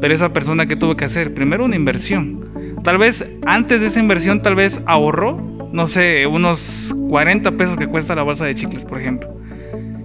Pero 0.00 0.14
esa 0.14 0.32
persona 0.32 0.66
que 0.66 0.74
tuvo 0.74 0.96
que 0.96 1.04
hacer, 1.04 1.34
primero 1.34 1.64
una 1.64 1.76
inversión. 1.76 2.50
Tal 2.82 2.98
vez 2.98 3.24
antes 3.46 3.80
de 3.80 3.86
esa 3.86 4.00
inversión, 4.00 4.42
tal 4.42 4.56
vez 4.56 4.80
ahorró, 4.86 5.40
no 5.72 5.86
sé, 5.86 6.26
unos 6.26 6.96
40 7.08 7.52
pesos 7.52 7.76
que 7.76 7.86
cuesta 7.86 8.14
la 8.14 8.22
bolsa 8.22 8.44
de 8.44 8.54
chicles, 8.54 8.84
por 8.84 9.00
ejemplo. 9.00 9.28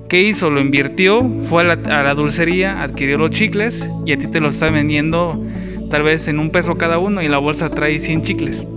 ¿Qué 0.09 0.21
hizo? 0.21 0.49
Lo 0.49 0.61
invirtió, 0.61 1.27
fue 1.49 1.63
a 1.63 1.75
la, 1.75 1.99
a 1.99 2.03
la 2.03 2.13
dulcería, 2.13 2.81
adquirió 2.83 3.17
los 3.17 3.31
chicles 3.31 3.89
y 4.05 4.13
a 4.13 4.17
ti 4.17 4.27
te 4.27 4.39
los 4.39 4.53
está 4.53 4.69
vendiendo 4.69 5.43
tal 5.89 6.03
vez 6.03 6.27
en 6.27 6.39
un 6.39 6.49
peso 6.49 6.77
cada 6.77 6.97
uno 6.97 7.21
y 7.21 7.27
la 7.27 7.37
bolsa 7.37 7.69
trae 7.69 7.99
100 7.99 8.21
chicles. 8.23 8.67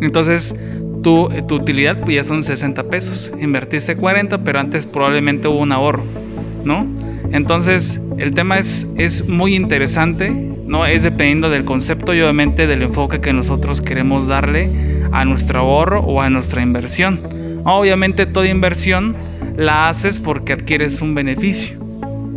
Entonces, 0.00 0.54
tu, 1.02 1.28
tu 1.46 1.56
utilidad 1.56 2.00
pues 2.00 2.16
ya 2.16 2.24
son 2.24 2.42
60 2.42 2.84
pesos. 2.84 3.32
Invertiste 3.40 3.96
40, 3.96 4.38
pero 4.38 4.60
antes 4.60 4.86
probablemente 4.86 5.48
hubo 5.48 5.58
un 5.58 5.72
ahorro, 5.72 6.04
¿no? 6.64 6.86
Entonces, 7.32 8.00
el 8.18 8.34
tema 8.34 8.58
es, 8.58 8.88
es 8.96 9.28
muy 9.28 9.54
interesante, 9.54 10.30
¿no? 10.30 10.86
Es 10.86 11.02
dependiendo 11.02 11.50
del 11.50 11.64
concepto 11.64 12.14
y 12.14 12.20
obviamente 12.20 12.66
del 12.66 12.82
enfoque 12.82 13.20
que 13.20 13.32
nosotros 13.32 13.80
queremos 13.80 14.26
darle 14.26 14.70
a 15.12 15.24
nuestro 15.24 15.60
ahorro 15.60 16.00
o 16.00 16.20
a 16.20 16.30
nuestra 16.30 16.62
inversión. 16.62 17.20
Obviamente 17.64 18.26
toda 18.26 18.48
inversión 18.48 19.16
la 19.56 19.88
haces 19.88 20.18
porque 20.18 20.52
adquieres 20.52 21.00
un 21.00 21.14
beneficio, 21.14 21.78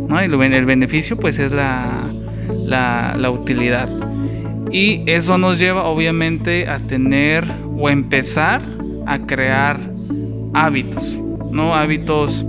¿no? 0.08 0.20
Y 0.20 0.24
el 0.24 0.64
beneficio 0.64 1.16
pues 1.16 1.38
es 1.38 1.52
la, 1.52 1.99
la, 2.70 3.30
utilidad. 3.30 3.88
Y 4.72 5.02
eso 5.06 5.36
nos 5.38 5.58
lleva 5.58 5.84
obviamente 5.84 6.68
a 6.68 6.78
tener 6.78 7.44
o 7.76 7.88
empezar 7.88 8.62
a 9.06 9.18
crear 9.18 9.80
hábitos, 10.54 11.18
¿no? 11.50 11.74
Hábitos, 11.74 12.46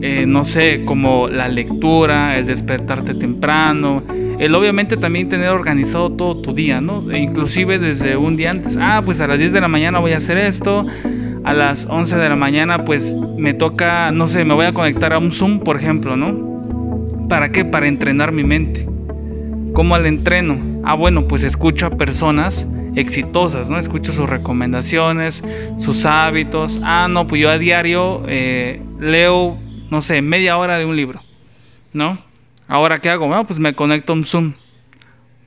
eh, 0.00 0.24
no 0.26 0.44
sé, 0.44 0.84
como 0.84 1.28
la 1.28 1.48
lectura, 1.48 2.36
el 2.36 2.46
despertarte 2.46 3.14
temprano, 3.14 4.02
el 4.38 4.54
obviamente 4.54 4.96
también 4.96 5.28
tener 5.28 5.50
organizado 5.50 6.10
todo 6.10 6.40
tu 6.40 6.52
día, 6.52 6.80
¿no? 6.80 7.08
E 7.10 7.18
inclusive 7.18 7.78
desde 7.78 8.16
un 8.16 8.36
día 8.36 8.50
antes, 8.50 8.76
ah, 8.80 9.02
pues 9.04 9.20
a 9.20 9.26
las 9.28 9.38
10 9.38 9.52
de 9.52 9.60
la 9.60 9.68
mañana 9.68 10.00
voy 10.00 10.12
a 10.12 10.16
hacer 10.16 10.38
esto, 10.38 10.86
a 11.44 11.54
las 11.54 11.86
11 11.86 12.16
de 12.16 12.28
la 12.28 12.36
mañana 12.36 12.84
pues 12.84 13.14
me 13.36 13.54
toca, 13.54 14.10
no 14.10 14.26
sé, 14.26 14.44
me 14.44 14.54
voy 14.54 14.66
a 14.66 14.72
conectar 14.72 15.12
a 15.12 15.18
un 15.18 15.30
Zoom, 15.30 15.60
por 15.60 15.76
ejemplo, 15.76 16.16
¿no? 16.16 17.28
¿Para 17.28 17.52
qué? 17.52 17.64
Para 17.64 17.86
entrenar 17.86 18.32
mi 18.32 18.42
mente. 18.42 18.89
¿Cómo 19.72 19.94
al 19.94 20.06
entreno? 20.06 20.80
Ah, 20.84 20.94
bueno, 20.94 21.28
pues 21.28 21.42
escucho 21.42 21.86
a 21.86 21.90
personas 21.90 22.66
exitosas, 22.96 23.68
¿no? 23.68 23.78
Escucho 23.78 24.12
sus 24.12 24.28
recomendaciones, 24.28 25.42
sus 25.78 26.04
hábitos. 26.04 26.80
Ah, 26.82 27.08
no, 27.08 27.26
pues 27.26 27.40
yo 27.40 27.50
a 27.50 27.58
diario 27.58 28.22
eh, 28.26 28.82
leo, 28.98 29.58
no 29.90 30.00
sé, 30.00 30.22
media 30.22 30.56
hora 30.56 30.78
de 30.78 30.84
un 30.84 30.96
libro, 30.96 31.20
¿no? 31.92 32.18
Ahora, 32.68 33.00
¿qué 33.00 33.10
hago? 33.10 33.26
Bueno, 33.26 33.44
pues 33.44 33.58
me 33.58 33.74
conecto 33.74 34.12
a 34.12 34.16
un 34.16 34.24
Zoom. 34.24 34.52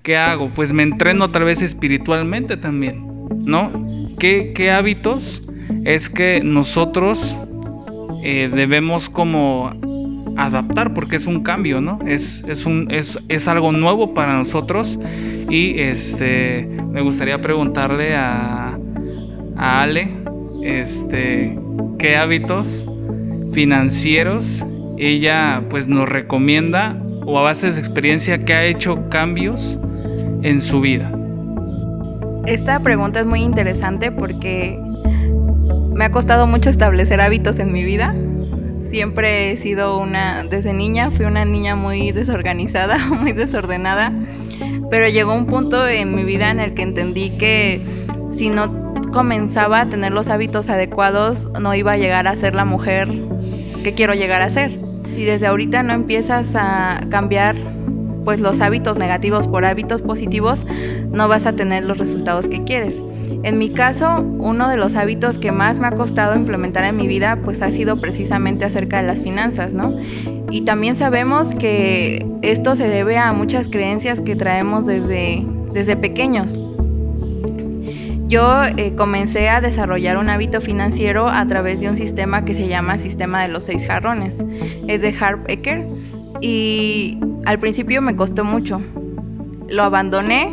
¿Qué 0.03 0.17
hago? 0.17 0.49
Pues 0.49 0.73
me 0.73 0.83
entreno 0.83 1.31
tal 1.31 1.45
vez 1.45 1.61
espiritualmente 1.61 2.57
también, 2.57 3.05
¿no? 3.45 3.71
¿Qué, 4.19 4.51
qué 4.55 4.71
hábitos 4.71 5.41
es 5.85 6.09
que 6.09 6.41
nosotros 6.43 7.37
eh, 8.23 8.49
debemos 8.53 9.09
como 9.09 9.71
adaptar 10.37 10.93
porque 10.93 11.15
es 11.15 11.25
un 11.25 11.43
cambio, 11.43 11.81
¿no? 11.81 11.99
Es, 12.05 12.43
es, 12.47 12.65
un, 12.65 12.87
es, 12.91 13.19
es 13.29 13.47
algo 13.47 13.71
nuevo 13.71 14.13
para 14.13 14.33
nosotros 14.33 14.99
y 15.49 15.79
este, 15.79 16.67
me 16.91 17.01
gustaría 17.01 17.39
preguntarle 17.41 18.15
a, 18.15 18.77
a 19.57 19.81
Ale 19.81 20.09
este, 20.63 21.57
qué 21.99 22.15
hábitos 22.15 22.87
financieros 23.53 24.63
ella 24.97 25.63
pues 25.69 25.87
nos 25.87 26.09
recomienda 26.09 26.97
o 27.25 27.39
a 27.39 27.41
base 27.41 27.67
de 27.67 27.73
su 27.73 27.79
experiencia 27.79 28.43
que 28.43 28.53
ha 28.53 28.63
hecho 28.65 29.09
cambios 29.09 29.79
en 30.41 30.61
su 30.61 30.81
vida. 30.81 31.11
Esta 32.45 32.79
pregunta 32.81 33.21
es 33.21 33.25
muy 33.25 33.41
interesante 33.41 34.11
porque 34.11 34.77
me 35.93 36.05
ha 36.05 36.11
costado 36.11 36.47
mucho 36.47 36.69
establecer 36.69 37.21
hábitos 37.21 37.59
en 37.59 37.71
mi 37.71 37.83
vida 37.83 38.13
siempre 38.93 39.51
he 39.51 39.57
sido 39.57 39.97
una, 39.97 40.43
desde 40.43 40.71
niña 40.71 41.09
fui 41.09 41.25
una 41.25 41.45
niña 41.45 41.75
muy 41.75 42.11
desorganizada, 42.11 42.99
muy 43.09 43.31
desordenada, 43.31 44.13
pero 44.91 45.09
llegó 45.09 45.33
un 45.33 45.47
punto 45.47 45.87
en 45.87 46.13
mi 46.13 46.23
vida 46.23 46.51
en 46.51 46.59
el 46.59 46.75
que 46.75 46.83
entendí 46.83 47.31
que 47.31 47.81
si 48.33 48.49
no 48.49 48.93
comenzaba 49.11 49.81
a 49.81 49.89
tener 49.89 50.11
los 50.11 50.27
hábitos 50.27 50.69
adecuados, 50.69 51.49
no 51.59 51.73
iba 51.73 51.93
a 51.93 51.97
llegar 51.97 52.27
a 52.27 52.35
ser 52.35 52.53
la 52.53 52.65
mujer 52.65 53.07
que 53.83 53.95
quiero 53.95 54.13
llegar 54.13 54.43
a 54.43 54.51
ser. 54.51 54.77
Si 55.15 55.23
desde 55.23 55.47
ahorita 55.47 55.81
no 55.81 55.93
empiezas 55.93 56.49
a 56.53 57.01
cambiar 57.09 57.55
pues 58.23 58.39
los 58.39 58.61
hábitos 58.61 58.97
negativos 58.97 59.47
por 59.47 59.65
hábitos 59.65 60.03
positivos, 60.03 60.67
no 61.09 61.27
vas 61.27 61.47
a 61.47 61.53
tener 61.53 61.83
los 61.83 61.97
resultados 61.97 62.47
que 62.47 62.63
quieres. 62.63 62.95
En 63.43 63.57
mi 63.57 63.71
caso, 63.71 64.21
uno 64.21 64.69
de 64.69 64.77
los 64.77 64.95
hábitos 64.95 65.37
que 65.37 65.51
más 65.51 65.79
me 65.79 65.87
ha 65.87 65.91
costado 65.91 66.35
implementar 66.35 66.85
en 66.85 66.97
mi 66.97 67.07
vida, 67.07 67.39
pues 67.43 67.61
ha 67.61 67.71
sido 67.71 67.99
precisamente 67.99 68.65
acerca 68.65 68.97
de 68.97 69.07
las 69.07 69.19
finanzas, 69.19 69.73
¿no? 69.73 69.95
Y 70.51 70.61
también 70.61 70.95
sabemos 70.95 71.55
que 71.55 72.25
esto 72.41 72.75
se 72.75 72.87
debe 72.87 73.17
a 73.17 73.33
muchas 73.33 73.67
creencias 73.67 74.21
que 74.21 74.35
traemos 74.35 74.85
desde, 74.85 75.43
desde 75.73 75.95
pequeños. 75.95 76.59
Yo 78.27 78.63
eh, 78.63 78.93
comencé 78.95 79.49
a 79.49 79.61
desarrollar 79.61 80.17
un 80.17 80.29
hábito 80.29 80.61
financiero 80.61 81.27
a 81.27 81.45
través 81.47 81.79
de 81.79 81.89
un 81.89 81.97
sistema 81.97 82.45
que 82.45 82.55
se 82.55 82.67
llama 82.67 82.97
Sistema 82.97 83.41
de 83.41 83.49
los 83.49 83.63
Seis 83.63 83.85
Jarrones. 83.85 84.43
Es 84.87 85.01
de 85.01 85.15
Harp 85.19 85.49
Ecker 85.49 85.85
y 86.41 87.19
al 87.45 87.59
principio 87.59 88.01
me 88.01 88.15
costó 88.15 88.43
mucho. 88.43 88.81
Lo 89.69 89.83
abandoné 89.83 90.49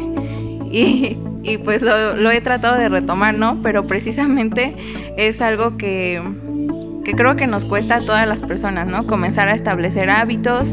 y 0.70 1.16
y 1.42 1.58
pues 1.58 1.82
lo, 1.82 2.30
he 2.30 2.40
tratado 2.40 2.76
de 2.76 2.88
retomar, 2.88 3.34
¿no? 3.34 3.60
Pero 3.62 3.86
precisamente 3.86 4.74
es 5.16 5.40
algo 5.40 5.76
que, 5.76 6.22
que 7.04 7.12
creo 7.12 7.36
que 7.36 7.46
nos 7.46 7.64
cuesta 7.64 7.96
a 7.96 8.04
todas 8.04 8.26
las 8.26 8.40
personas, 8.42 8.86
¿no? 8.86 9.06
Comenzar 9.06 9.48
a 9.48 9.54
establecer 9.54 10.10
hábitos 10.10 10.68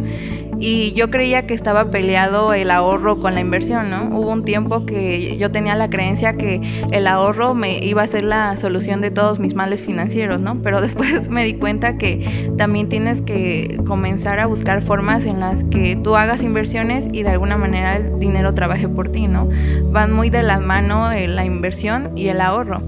y 0.59 0.93
yo 0.93 1.09
creía 1.09 1.45
que 1.45 1.53
estaba 1.53 1.91
peleado 1.91 2.53
el 2.53 2.71
ahorro 2.71 3.19
con 3.19 3.35
la 3.35 3.41
inversión, 3.41 3.89
¿no? 3.89 4.17
Hubo 4.17 4.31
un 4.31 4.43
tiempo 4.43 4.85
que 4.85 5.37
yo 5.37 5.51
tenía 5.51 5.75
la 5.75 5.89
creencia 5.89 6.33
que 6.33 6.61
el 6.91 7.07
ahorro 7.07 7.53
me 7.53 7.83
iba 7.85 8.01
a 8.01 8.07
ser 8.07 8.23
la 8.23 8.57
solución 8.57 9.01
de 9.01 9.11
todos 9.11 9.39
mis 9.39 9.53
males 9.53 9.83
financieros, 9.83 10.41
¿no? 10.41 10.61
Pero 10.61 10.81
después 10.87 11.29
me 11.29 11.45
di 11.45 11.55
cuenta 11.55 11.97
que 11.97 12.51
también 12.57 12.89
tienes 12.89 13.21
que 13.21 13.79
comenzar 13.85 14.39
a 14.39 14.47
buscar 14.47 14.81
formas 14.81 15.25
en 15.25 15.39
las 15.39 15.63
que 15.65 15.95
tú 15.95 16.15
hagas 16.15 16.41
inversiones 16.41 17.07
y 17.11 17.23
de 17.23 17.29
alguna 17.29 17.57
manera 17.57 17.97
el 17.97 18.19
dinero 18.19 18.53
trabaje 18.53 18.87
por 18.87 19.09
ti, 19.09 19.27
¿no? 19.27 19.49
Van 19.91 20.13
muy 20.13 20.29
de 20.29 20.43
la 20.43 20.59
mano 20.59 21.11
eh, 21.11 21.27
la 21.27 21.45
inversión 21.45 22.17
y 22.17 22.29
el 22.29 22.41
ahorro. 22.41 22.81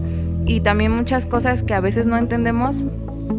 Y 0.46 0.62
también 0.62 0.92
muchas 0.92 1.28
cosas 1.28 1.64
que 1.64 1.76
a 1.76 1.80
veces 1.80 2.08
no 2.08 2.18
entendemos 2.18 2.84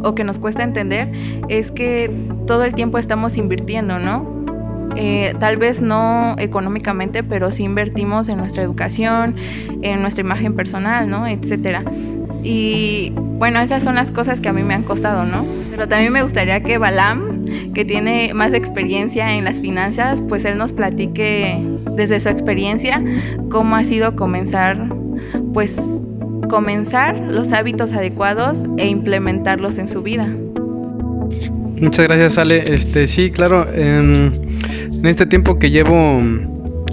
o 0.03 0.15
que 0.15 0.25
nos 0.25 0.39
cuesta 0.39 0.63
entender 0.63 1.11
es 1.49 1.71
que 1.71 2.11
todo 2.47 2.65
el 2.65 2.75
tiempo 2.75 2.99
estamos 2.99 3.37
invirtiendo, 3.37 3.99
¿no? 3.99 4.41
Eh, 4.97 5.35
tal 5.39 5.57
vez 5.57 5.81
no 5.81 6.35
económicamente, 6.39 7.23
pero 7.23 7.53
sí 7.53 7.63
invertimos 7.63 8.29
en 8.29 8.39
nuestra 8.39 8.63
educación, 8.63 9.37
en 9.83 10.03
nuestra 10.03 10.23
imagen 10.23 10.55
personal, 10.55 11.09
¿no? 11.09 11.27
Etcétera. 11.27 11.85
Y 12.43 13.13
bueno, 13.15 13.61
esas 13.61 13.83
son 13.83 13.95
las 13.95 14.11
cosas 14.11 14.41
que 14.41 14.49
a 14.49 14.53
mí 14.53 14.63
me 14.63 14.75
han 14.75 14.83
costado, 14.83 15.25
¿no? 15.25 15.47
Pero 15.71 15.87
también 15.89 16.13
me 16.13 16.23
gustaría 16.23 16.63
que 16.63 16.79
Balam, 16.79 17.45
que 17.75 17.85
tiene 17.85 18.35
más 18.35 18.53
experiencia 18.53 19.33
en 19.33 19.45
las 19.45 19.61
finanzas, 19.61 20.23
pues 20.23 20.45
él 20.45 20.59
nos 20.59 20.73
platique 20.73 21.59
desde 21.97 22.21
su 22.21 22.29
experiencia 22.29 23.03
cómo 23.51 23.77
ha 23.77 23.85
sido 23.85 24.17
comenzar, 24.17 24.89
pues 25.53 25.81
comenzar 26.51 27.17
los 27.17 27.53
hábitos 27.53 27.93
adecuados 27.93 28.59
e 28.77 28.89
implementarlos 28.89 29.79
en 29.79 29.89
su 29.89 30.03
vida. 30.03 30.29
Muchas 31.81 32.07
gracias, 32.07 32.37
Ale. 32.37 32.75
Este, 32.75 33.07
sí, 33.07 33.31
claro, 33.31 33.67
en, 33.73 34.59
este 35.05 35.25
tiempo 35.25 35.59
que 35.59 35.71
llevo 35.71 36.21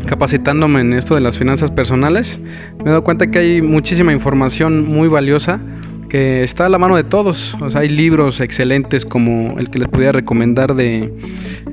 capacitándome 0.06 0.82
en 0.82 0.94
esto 0.94 1.16
de 1.16 1.22
las 1.22 1.38
finanzas 1.38 1.72
personales, 1.72 2.40
me 2.78 2.84
he 2.84 2.90
dado 2.90 3.04
cuenta 3.04 3.28
que 3.28 3.40
hay 3.40 3.62
muchísima 3.62 4.14
información 4.14 4.88
muy 4.88 5.10
valiosa 5.10 5.60
que 6.08 6.44
está 6.44 6.68
a 6.68 6.70
la 6.70 6.78
mano 6.78 6.96
de 6.96 7.04
todos. 7.04 7.58
O 7.60 7.70
sea, 7.70 7.82
hay 7.82 7.90
libros 7.90 8.40
excelentes 8.40 9.06
como 9.06 9.60
el 9.60 9.70
que 9.70 9.80
les 9.80 9.90
podía 9.90 10.14
recomendar 10.14 10.76
de 10.76 11.12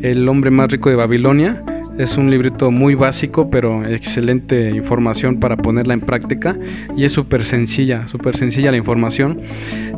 El 0.02 0.28
hombre 0.28 0.50
más 0.50 0.68
rico 0.72 0.88
de 0.90 0.96
Babilonia 0.96 1.62
es 1.98 2.16
un 2.16 2.30
librito 2.30 2.70
muy 2.70 2.94
básico, 2.94 3.50
pero 3.50 3.86
excelente 3.86 4.70
información 4.70 5.38
para 5.38 5.56
ponerla 5.56 5.94
en 5.94 6.00
práctica. 6.00 6.56
Y 6.96 7.04
es 7.04 7.12
súper 7.12 7.44
sencilla, 7.44 8.08
súper 8.08 8.36
sencilla 8.36 8.70
la 8.70 8.76
información. 8.76 9.40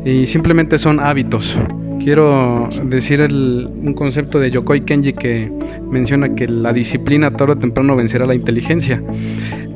Y 0.05 0.26
simplemente 0.26 0.79
son 0.79 1.00
hábitos. 1.00 1.59
Quiero 1.99 2.69
decir 2.85 3.21
un 3.23 3.95
concepto 3.95 4.38
de 4.38 4.50
Yokoi 4.50 4.83
Kenji 4.83 5.15
que 5.15 5.50
menciona 5.91 6.35
que 6.35 6.47
la 6.47 6.73
disciplina 6.73 7.33
tarde 7.33 7.55
o 7.55 7.59
temprano 7.59 7.97
vencerá 7.97 8.26
la 8.26 8.35
inteligencia. 8.35 9.03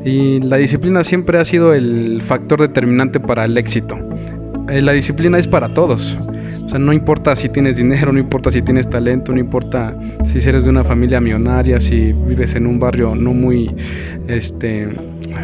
Y 0.05 0.41
la 0.41 0.57
disciplina 0.57 1.03
siempre 1.05 1.39
ha 1.39 1.45
sido 1.45 1.75
el 1.75 2.23
factor 2.23 2.61
determinante 2.61 3.19
para 3.19 3.47
el 3.47 3.57
éxito. 3.59 3.99
Eh, 4.69 4.81
la 4.83 4.93
disciplina 4.93 5.39
es 5.39 5.49
para 5.49 5.75
todos. 5.75 6.17
O 6.71 6.75
sea, 6.75 6.79
no 6.79 6.93
importa 6.93 7.35
si 7.35 7.49
tienes 7.49 7.77
dinero, 7.77 8.13
no 8.13 8.21
importa 8.21 8.53
si 8.53 8.63
tienes 8.63 8.89
talento, 8.89 9.33
no 9.33 9.41
importa 9.41 9.93
si 10.27 10.39
eres 10.49 10.63
de 10.63 10.71
una 10.71 10.85
familia 10.85 11.21
millonaria, 11.21 11.81
si 11.81 12.13
vives 12.13 12.55
en 12.55 12.69
un 12.69 12.79
barrio 12.79 13.17
no 13.17 13.35
muy, 13.35 13.75
este, 14.29 14.87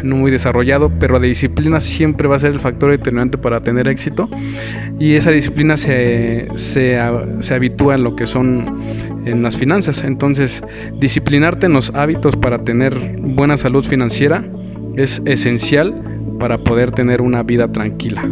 no 0.04 0.14
muy 0.18 0.30
desarrollado, 0.30 0.88
pero 1.00 1.18
la 1.18 1.26
disciplina 1.26 1.80
siempre 1.80 2.28
va 2.28 2.37
a 2.37 2.38
ser 2.38 2.52
el 2.52 2.61
factor 2.61 2.92
determinante 2.92 3.38
para 3.38 3.61
tener 3.61 3.88
éxito 3.88 4.30
y 5.00 5.14
esa 5.14 5.33
disciplina 5.33 5.76
se, 5.76 6.47
se, 6.54 6.97
se 7.40 7.54
habitúa 7.54 7.97
en 7.97 8.04
lo 8.04 8.14
que 8.14 8.28
son 8.28 8.78
en 9.25 9.42
las 9.42 9.56
finanzas. 9.56 10.04
Entonces, 10.04 10.62
disciplinarte 11.00 11.66
en 11.66 11.73
los 11.73 11.92
hábitos 11.92 12.37
para 12.37 12.59
tener 12.59 13.16
buena 13.18 13.56
salud 13.56 13.85
financiera 13.85 14.45
es 14.95 15.21
esencial 15.25 15.92
para 16.38 16.59
poder 16.59 16.92
tener 16.92 17.21
una 17.21 17.42
vida 17.42 17.66
tranquila, 17.73 18.23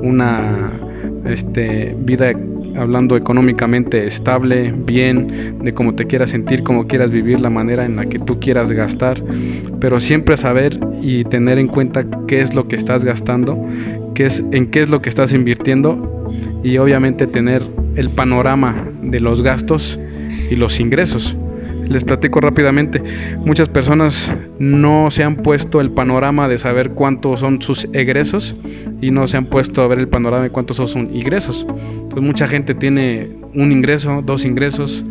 una 0.00 0.83
este, 1.24 1.94
vida 1.98 2.32
hablando 2.76 3.16
económicamente 3.16 4.06
estable, 4.06 4.72
bien, 4.72 5.58
de 5.62 5.74
cómo 5.74 5.94
te 5.94 6.06
quieras 6.06 6.30
sentir, 6.30 6.62
cómo 6.62 6.86
quieras 6.86 7.10
vivir, 7.10 7.40
la 7.40 7.50
manera 7.50 7.84
en 7.84 7.96
la 7.96 8.06
que 8.06 8.18
tú 8.18 8.40
quieras 8.40 8.70
gastar, 8.70 9.22
pero 9.80 10.00
siempre 10.00 10.36
saber 10.36 10.78
y 11.00 11.24
tener 11.24 11.58
en 11.58 11.68
cuenta 11.68 12.04
qué 12.26 12.40
es 12.40 12.54
lo 12.54 12.68
que 12.68 12.76
estás 12.76 13.04
gastando, 13.04 13.64
qué 14.14 14.26
es, 14.26 14.42
en 14.52 14.70
qué 14.70 14.82
es 14.82 14.88
lo 14.88 15.02
que 15.02 15.08
estás 15.08 15.32
invirtiendo 15.32 16.32
y 16.62 16.78
obviamente 16.78 17.26
tener 17.26 17.62
el 17.96 18.10
panorama 18.10 18.88
de 19.02 19.20
los 19.20 19.42
gastos 19.42 19.98
y 20.50 20.56
los 20.56 20.80
ingresos. 20.80 21.36
Les 21.88 22.04
platico 22.04 22.40
rápidamente, 22.40 23.02
muchas 23.44 23.68
personas 23.68 24.32
no 24.58 25.10
se 25.10 25.22
han 25.22 25.36
puesto 25.36 25.80
el 25.80 25.90
panorama 25.90 26.48
de 26.48 26.58
saber 26.58 26.90
cuántos 26.90 27.40
son 27.40 27.60
sus 27.60 27.86
egresos 27.92 28.56
y 29.00 29.10
no 29.10 29.28
se 29.28 29.36
han 29.36 29.46
puesto 29.46 29.82
a 29.82 29.86
ver 29.86 29.98
el 29.98 30.08
panorama 30.08 30.44
de 30.44 30.50
cuántos 30.50 30.76
son 30.78 30.88
sus 30.88 31.02
ingresos. 31.02 31.66
Entonces 31.68 32.22
mucha 32.22 32.48
gente 32.48 32.74
tiene 32.74 33.30
un 33.54 33.70
ingreso, 33.70 34.22
dos 34.24 34.44
ingresos 34.44 35.04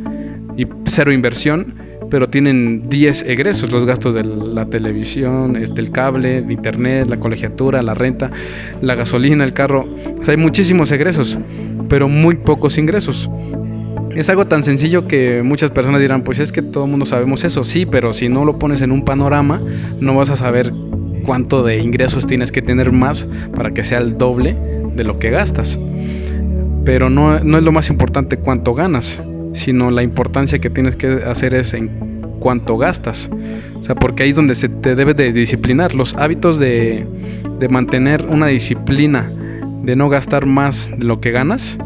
y 0.58 0.68
cero 0.86 1.12
inversión, 1.12 1.76
pero 2.10 2.30
tienen 2.30 2.90
10 2.90 3.24
egresos, 3.24 3.72
los 3.72 3.86
gastos 3.86 4.14
de 4.14 4.24
la 4.24 4.68
televisión, 4.68 5.56
este, 5.56 5.82
el 5.82 5.92
cable, 5.92 6.46
internet, 6.48 7.08
la 7.10 7.18
colegiatura, 7.18 7.82
la 7.82 7.96
renta, 7.96 8.30
la 8.82 8.94
gasolina, 8.94 9.44
el 9.44 9.54
carro. 9.54 9.88
Hay 10.28 10.38
muchísimos 10.38 10.92
egresos, 10.92 11.38
pero 11.90 12.08
muy 12.08 12.36
pocos 12.36 12.78
ingresos. 12.78 13.30
Es 14.16 14.30
algo 14.30 14.46
tan 14.46 14.64
sencillo 14.64 15.08
que 15.08 15.42
muchas 15.44 15.72
personas 15.72 16.00
dirán, 16.00 16.24
pues 16.24 16.38
es 16.40 16.52
que 16.52 16.62
todo 16.62 16.86
el 16.86 16.92
mundo 16.92 17.06
sabemos 17.06 17.44
eso, 17.44 17.64
sí, 17.64 17.88
pero 17.88 18.14
si 18.14 18.30
no 18.30 18.46
lo 18.46 18.60
pones 18.60 18.82
en 18.82 18.92
un 18.92 19.06
panorama, 19.06 19.60
no 20.00 20.16
vas 20.16 20.30
a 20.30 20.38
saber 20.38 20.72
cuánto 21.24 21.64
de 21.64 21.80
ingresos 21.80 22.28
tienes 22.28 22.52
que 22.52 22.62
tener 22.62 22.92
más 22.92 23.28
para 23.56 23.72
que 23.72 23.84
sea 23.84 23.98
el 23.98 24.18
doble 24.18 24.56
de 24.96 25.04
lo 25.04 25.18
que 25.18 25.32
gastas. 25.32 25.80
Pero 26.86 27.10
no, 27.10 27.40
no 27.40 27.58
es 27.58 27.64
lo 27.64 27.72
más 27.72 27.90
importante 27.90 28.38
cuánto 28.38 28.76
ganas, 28.76 29.22
sino 29.54 29.90
la 29.90 30.04
importancia 30.04 30.60
que 30.60 30.70
tienes 30.70 30.96
que 30.96 31.08
hacer 31.26 31.56
es 31.56 31.74
en 31.74 32.22
cuánto 32.40 32.78
gastas. 32.78 33.32
O 33.80 33.84
sea, 33.84 33.96
porque 33.96 34.24
ahí 34.24 34.30
es 34.30 34.36
donde 34.36 34.54
se 34.54 34.70
te 34.70 34.96
debe 34.96 35.16
de 35.16 35.34
disciplinar. 35.34 35.96
Los 35.96 36.16
hábitos 36.16 36.60
de, 36.60 37.08
de 37.60 37.70
mantener 37.70 38.28
una 38.30 38.48
disciplina, 38.48 39.32
de 39.84 39.96
no 39.96 40.10
gastar 40.10 40.46
más 40.46 40.92
de 40.96 41.04
lo 41.04 41.20
que 41.20 41.32
ganas, 41.32 41.78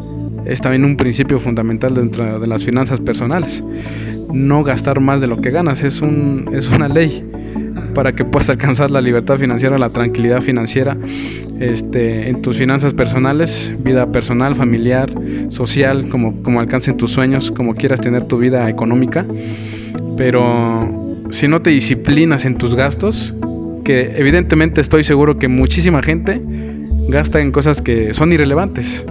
es 0.44 0.60
también 0.60 0.84
un 0.84 0.96
principio 0.96 1.38
fundamental 1.40 1.94
dentro 1.94 2.38
de 2.38 2.46
las 2.46 2.64
finanzas 2.64 3.00
personales. 3.00 3.62
No 4.32 4.62
gastar 4.64 5.00
más 5.00 5.20
de 5.20 5.26
lo 5.26 5.40
que 5.40 5.50
ganas 5.50 5.82
es, 5.82 6.00
un, 6.00 6.50
es 6.52 6.68
una 6.68 6.88
ley 6.88 7.24
para 7.94 8.12
que 8.12 8.24
puedas 8.24 8.48
alcanzar 8.50 8.90
la 8.90 9.00
libertad 9.00 9.38
financiera, 9.38 9.78
la 9.78 9.90
tranquilidad 9.90 10.40
financiera 10.40 10.96
este, 11.58 12.28
en 12.28 12.42
tus 12.42 12.56
finanzas 12.56 12.94
personales, 12.94 13.72
vida 13.82 14.12
personal, 14.12 14.54
familiar, 14.54 15.10
social, 15.48 16.08
como, 16.08 16.42
como 16.42 16.60
alcancen 16.60 16.96
tus 16.96 17.10
sueños, 17.10 17.50
como 17.50 17.74
quieras 17.74 18.00
tener 18.00 18.24
tu 18.24 18.38
vida 18.38 18.68
económica. 18.68 19.26
Pero 20.16 21.24
si 21.30 21.48
no 21.48 21.60
te 21.60 21.70
disciplinas 21.70 22.44
en 22.44 22.56
tus 22.56 22.74
gastos, 22.74 23.34
que 23.84 24.12
evidentemente 24.16 24.80
estoy 24.80 25.02
seguro 25.02 25.38
que 25.38 25.48
muchísima 25.48 26.02
gente 26.02 26.40
gasta 27.08 27.40
en 27.40 27.52
cosas 27.52 27.80
que 27.80 28.12
son 28.14 28.32
irrelevantes. 28.32 29.04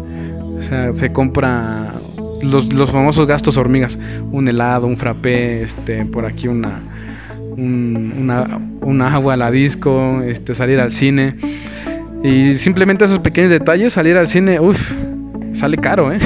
O 0.57 0.61
sea, 0.61 0.93
se 0.95 1.11
compra 1.11 1.93
los, 2.41 2.73
los 2.73 2.91
famosos 2.91 3.27
gastos 3.27 3.57
hormigas, 3.57 3.97
un 4.31 4.47
helado, 4.47 4.87
un 4.87 4.97
frappé, 4.97 5.63
este, 5.63 6.05
por 6.05 6.25
aquí 6.25 6.47
una, 6.47 6.81
una, 7.57 9.13
agua 9.13 9.33
a 9.33 9.37
la 9.37 9.51
disco, 9.51 10.21
este, 10.21 10.53
salir 10.53 10.79
al 10.79 10.91
cine. 10.91 11.35
Y 12.23 12.55
simplemente 12.55 13.05
esos 13.05 13.19
pequeños 13.19 13.51
detalles, 13.51 13.93
salir 13.93 14.17
al 14.17 14.27
cine, 14.27 14.59
uff, 14.59 14.79
sale 15.53 15.77
caro, 15.77 16.11
¿eh? 16.11 16.19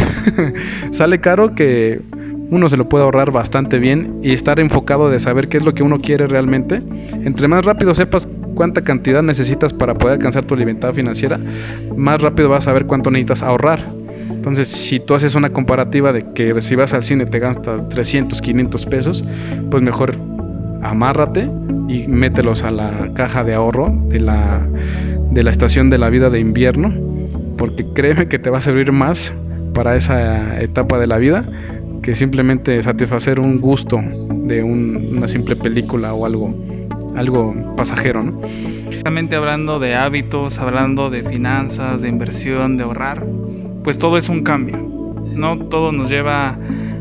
sale 0.91 1.19
caro 1.19 1.53
que 1.53 2.01
uno 2.49 2.67
se 2.67 2.77
lo 2.77 2.89
puede 2.89 3.05
ahorrar 3.05 3.31
bastante 3.31 3.79
bien 3.79 4.19
y 4.21 4.33
estar 4.33 4.59
enfocado 4.59 5.09
de 5.09 5.19
saber 5.19 5.47
qué 5.47 5.57
es 5.57 5.63
lo 5.63 5.73
que 5.73 5.83
uno 5.83 6.01
quiere 6.01 6.27
realmente. 6.27 6.81
Entre 7.23 7.47
más 7.47 7.63
rápido 7.63 7.95
sepas 7.95 8.27
cuánta 8.55 8.83
cantidad 8.83 9.23
necesitas 9.23 9.73
para 9.73 9.93
poder 9.95 10.17
alcanzar 10.17 10.43
tu 10.43 10.55
libertad 10.55 10.93
financiera, 10.93 11.39
más 11.95 12.21
rápido 12.21 12.49
vas 12.49 12.67
a 12.67 12.71
saber 12.71 12.85
cuánto 12.85 13.09
necesitas 13.09 13.41
ahorrar. 13.41 14.00
Entonces, 14.29 14.67
si 14.67 14.99
tú 14.99 15.13
haces 15.13 15.35
una 15.35 15.49
comparativa 15.49 16.13
de 16.13 16.33
que 16.33 16.59
si 16.61 16.75
vas 16.75 16.93
al 16.93 17.03
cine 17.03 17.25
te 17.25 17.39
gastas 17.39 17.87
300, 17.89 18.41
500 18.41 18.85
pesos, 18.85 19.23
pues 19.69 19.83
mejor 19.83 20.15
amárrate 20.81 21.49
y 21.87 22.07
mételos 22.07 22.63
a 22.63 22.71
la 22.71 23.11
caja 23.13 23.43
de 23.43 23.53
ahorro 23.53 23.93
de 24.07 24.19
la, 24.19 24.65
de 25.31 25.43
la 25.43 25.51
estación 25.51 25.89
de 25.89 25.97
la 25.97 26.09
vida 26.09 26.29
de 26.29 26.39
invierno, 26.39 26.93
porque 27.57 27.85
créeme 27.93 28.27
que 28.27 28.39
te 28.39 28.49
va 28.49 28.59
a 28.59 28.61
servir 28.61 28.91
más 28.91 29.33
para 29.73 29.95
esa 29.95 30.61
etapa 30.61 30.97
de 30.99 31.07
la 31.07 31.17
vida 31.17 31.45
que 32.01 32.15
simplemente 32.15 32.81
satisfacer 32.81 33.39
un 33.39 33.61
gusto 33.61 33.99
de 34.01 34.63
una 34.63 35.27
simple 35.27 35.55
película 35.55 36.13
o 36.13 36.25
algo, 36.25 36.53
algo 37.15 37.75
pasajero, 37.77 38.23
¿no? 38.23 38.41
hablando 39.35 39.79
de 39.79 39.95
hábitos, 39.95 40.59
hablando 40.59 41.09
de 41.09 41.23
finanzas, 41.23 42.01
de 42.01 42.09
inversión, 42.09 42.77
de 42.77 42.83
ahorrar, 42.83 43.23
pues 43.83 43.97
todo 43.97 44.17
es 44.17 44.29
un 44.29 44.43
cambio, 44.43 44.77
¿no? 45.35 45.57
Todo 45.57 45.91
nos 45.91 46.09
lleva 46.09 46.57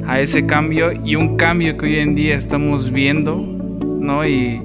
a 0.06 0.20
ese 0.20 0.46
cambio 0.46 0.92
y 1.04 1.16
un 1.16 1.36
cambio 1.36 1.76
que 1.76 1.86
hoy 1.86 1.98
en 1.98 2.14
día 2.14 2.36
estamos 2.36 2.90
viendo, 2.90 3.36
¿no? 3.36 4.26
Y 4.26 4.62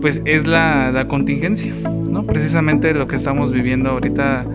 pues 0.00 0.20
es 0.24 0.46
la, 0.46 1.06
contingencia, 1.08 1.72
¿no? 2.08 2.26
Precisamente 2.26 2.92
lo 2.94 3.06
que 3.06 3.16
estamos 3.16 3.52
viviendo 3.52 3.90
ahorita 3.90 4.46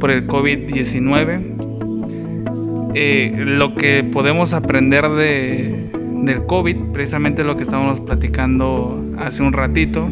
por 0.00 0.10
el 0.10 0.26
COVID-19. 0.26 1.52
Eh, 2.94 3.32
lo 3.36 3.74
que 3.74 4.04
podemos 4.04 4.52
aprender 4.52 5.08
de, 5.08 5.90
del 6.22 6.44
COVID, 6.46 6.76
precisamente 6.92 7.42
lo 7.42 7.56
que 7.56 7.62
estábamos 7.62 8.00
platicando 8.00 9.02
hace 9.18 9.42
un 9.42 9.52
ratito, 9.52 10.08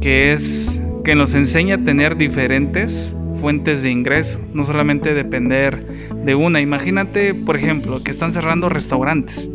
que 0.00 0.32
es 0.32 0.80
que 1.04 1.14
nos 1.14 1.34
enseña 1.34 1.76
a 1.76 1.78
tener 1.78 2.16
diferentes 2.16 3.14
fuentes 3.40 3.82
de 3.82 3.90
ingreso, 3.90 4.38
no 4.52 4.64
solamente 4.64 5.14
depender 5.14 6.10
de 6.24 6.34
una. 6.34 6.60
Imagínate, 6.60 7.34
por 7.34 7.56
ejemplo, 7.56 8.02
que 8.02 8.10
están 8.10 8.32
cerrando 8.32 8.68
restaurantes 8.68 9.50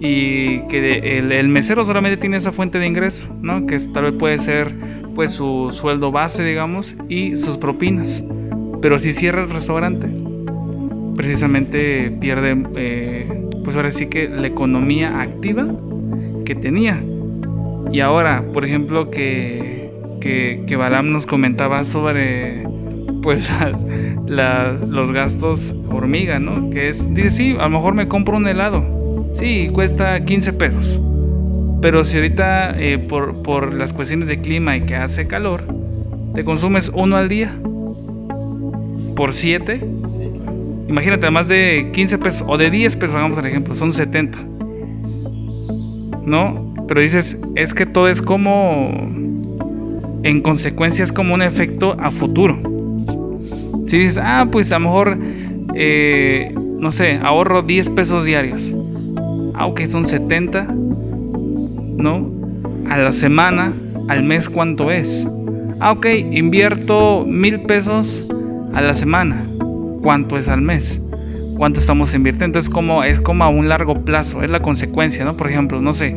y 0.00 0.60
que 0.68 1.18
el, 1.18 1.48
mesero 1.48 1.84
solamente 1.84 2.16
tiene 2.16 2.38
esa 2.38 2.52
fuente 2.52 2.78
de 2.78 2.86
ingreso, 2.86 3.28
¿no? 3.42 3.66
Que 3.66 3.78
tal 3.92 4.04
vez 4.04 4.14
puede 4.14 4.38
ser 4.38 4.74
pues 5.14 5.32
su 5.32 5.68
sueldo 5.72 6.10
base, 6.10 6.42
digamos, 6.42 6.96
y 7.08 7.36
sus 7.36 7.58
propinas. 7.58 8.24
Pero 8.80 8.98
si 8.98 9.12
cierra 9.12 9.42
el 9.42 9.50
restaurante, 9.50 10.08
precisamente 11.16 12.10
pierde, 12.18 12.56
eh, 12.76 13.48
pues 13.62 13.76
ahora 13.76 13.90
sí 13.90 14.06
que 14.06 14.28
la 14.28 14.46
economía 14.46 15.20
activa 15.20 15.66
que 16.46 16.54
tenía. 16.54 17.02
Y 17.92 18.00
ahora, 18.00 18.42
por 18.54 18.64
ejemplo, 18.64 19.10
que, 19.10 19.90
que, 20.20 20.62
que 20.66 20.76
Balam 20.76 21.12
nos 21.12 21.26
comentaba 21.26 21.84
sobre 21.84 22.69
pues 23.22 23.48
los 24.26 25.12
gastos 25.12 25.74
hormiga, 25.90 26.38
¿no? 26.38 26.70
Que 26.70 26.88
es, 26.88 27.14
dice, 27.14 27.30
sí, 27.30 27.56
a 27.58 27.64
lo 27.64 27.70
mejor 27.70 27.94
me 27.94 28.08
compro 28.08 28.36
un 28.36 28.46
helado, 28.46 28.84
sí, 29.34 29.70
cuesta 29.72 30.24
15 30.24 30.52
pesos, 30.54 31.00
pero 31.80 32.04
si 32.04 32.16
ahorita 32.16 32.78
eh, 32.78 32.98
por, 32.98 33.42
por 33.42 33.74
las 33.74 33.92
cuestiones 33.92 34.28
de 34.28 34.40
clima 34.40 34.76
y 34.76 34.82
que 34.82 34.96
hace 34.96 35.26
calor, 35.26 35.62
te 36.34 36.44
consumes 36.44 36.90
uno 36.94 37.16
al 37.16 37.28
día, 37.28 37.56
por 39.16 39.32
7, 39.32 39.80
imagínate, 40.88 41.30
más 41.30 41.48
de 41.48 41.90
15 41.92 42.18
pesos 42.18 42.46
o 42.48 42.56
de 42.56 42.70
10 42.70 42.96
pesos, 42.96 43.16
hagamos 43.16 43.38
el 43.38 43.46
ejemplo, 43.46 43.74
son 43.74 43.92
70, 43.92 44.38
¿no? 46.24 46.74
Pero 46.88 47.00
dices, 47.00 47.38
es 47.54 47.74
que 47.74 47.86
todo 47.86 48.08
es 48.08 48.22
como, 48.22 48.90
en 50.22 50.40
consecuencia 50.42 51.04
es 51.04 51.12
como 51.12 51.34
un 51.34 51.42
efecto 51.42 51.96
a 51.98 52.10
futuro. 52.10 52.79
Si 53.90 53.98
dices, 53.98 54.20
ah, 54.22 54.46
pues 54.52 54.70
a 54.70 54.78
lo 54.78 54.84
mejor, 54.84 55.18
eh, 55.74 56.54
no 56.54 56.92
sé, 56.92 57.18
ahorro 57.20 57.62
10 57.62 57.88
pesos 57.88 58.24
diarios. 58.24 58.72
Ah, 59.52 59.68
son 59.88 60.06
70, 60.06 60.68
¿no? 61.96 62.30
A 62.88 62.96
la 62.98 63.10
semana, 63.10 63.74
al 64.06 64.22
mes 64.22 64.48
cuánto 64.48 64.92
es. 64.92 65.28
Ah, 65.80 65.90
ok, 65.90 66.06
invierto 66.30 67.24
mil 67.26 67.62
pesos 67.62 68.24
a 68.72 68.80
la 68.80 68.94
semana. 68.94 69.44
¿Cuánto 70.02 70.38
es 70.38 70.46
al 70.46 70.60
mes? 70.60 71.02
¿Cuánto 71.56 71.80
estamos 71.80 72.14
invirtiendo? 72.14 72.44
Entonces 72.44 72.70
como, 72.70 73.02
es 73.02 73.20
como 73.20 73.42
a 73.42 73.48
un 73.48 73.68
largo 73.68 74.04
plazo, 74.04 74.44
es 74.44 74.50
la 74.50 74.62
consecuencia, 74.62 75.24
¿no? 75.24 75.36
Por 75.36 75.50
ejemplo, 75.50 75.80
no 75.80 75.92
sé, 75.92 76.14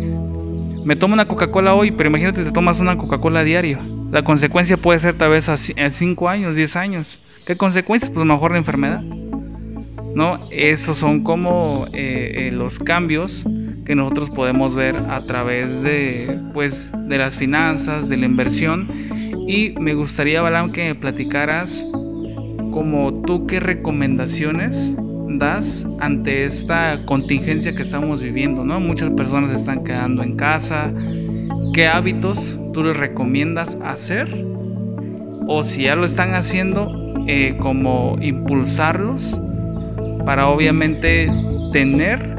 me 0.85 0.95
tomo 0.95 1.15
una 1.15 1.27
Coca-Cola 1.27 1.73
hoy, 1.73 1.89
pero 1.89 2.09
imagínate 2.09 2.43
te 2.43 2.51
tomas 2.51 2.79
una 2.79 2.99
Coca-Cola 2.99 3.43
diario. 3.43 3.79
La 4.11 4.23
consecuencia 4.23 4.77
puede 4.77 4.99
ser 4.99 5.15
tal 5.15 5.31
vez 5.31 5.49
a 5.49 5.57
5 5.57 6.29
años, 6.29 6.55
10 6.55 6.75
años. 6.75 7.19
¿Qué 7.45 7.57
consecuencias? 7.57 8.09
Pues 8.09 8.25
mejor 8.25 8.51
la 8.51 8.57
enfermedad. 8.57 9.01
¿No? 9.01 10.47
Esos 10.51 10.97
son 10.97 11.23
como 11.23 11.87
eh, 11.91 12.47
eh, 12.47 12.51
los 12.51 12.79
cambios 12.79 13.45
que 13.83 13.95
nosotros 13.95 14.29
podemos 14.29 14.75
ver 14.75 14.95
a 14.95 15.25
través 15.25 15.81
de, 15.81 16.39
pues, 16.53 16.89
de 16.93 17.17
las 17.17 17.35
finanzas, 17.35 18.07
de 18.07 18.15
la 18.15 18.25
inversión. 18.25 18.87
Y 19.47 19.71
me 19.77 19.93
gustaría, 19.93 20.41
Balam, 20.41 20.71
que 20.71 20.85
me 20.85 20.95
platicaras 20.95 21.85
como 22.71 23.21
tú 23.23 23.45
qué 23.45 23.59
recomendaciones 23.59 24.95
das 25.37 25.85
ante 25.99 26.45
esta 26.45 27.05
contingencia 27.05 27.75
que 27.75 27.81
estamos 27.81 28.21
viviendo, 28.21 28.63
¿no? 28.63 28.79
Muchas 28.79 29.09
personas 29.11 29.51
están 29.51 29.83
quedando 29.83 30.23
en 30.23 30.37
casa. 30.37 30.91
¿Qué 31.73 31.87
hábitos 31.87 32.57
tú 32.71 32.83
les 32.83 32.95
recomiendas 32.95 33.77
hacer? 33.83 34.29
O 35.47 35.63
si 35.63 35.83
ya 35.83 35.95
lo 35.95 36.05
están 36.05 36.35
haciendo, 36.35 37.02
eh, 37.27 37.55
como 37.59 38.17
impulsarlos 38.21 39.39
para 40.25 40.47
obviamente 40.47 41.29
tener 41.71 42.35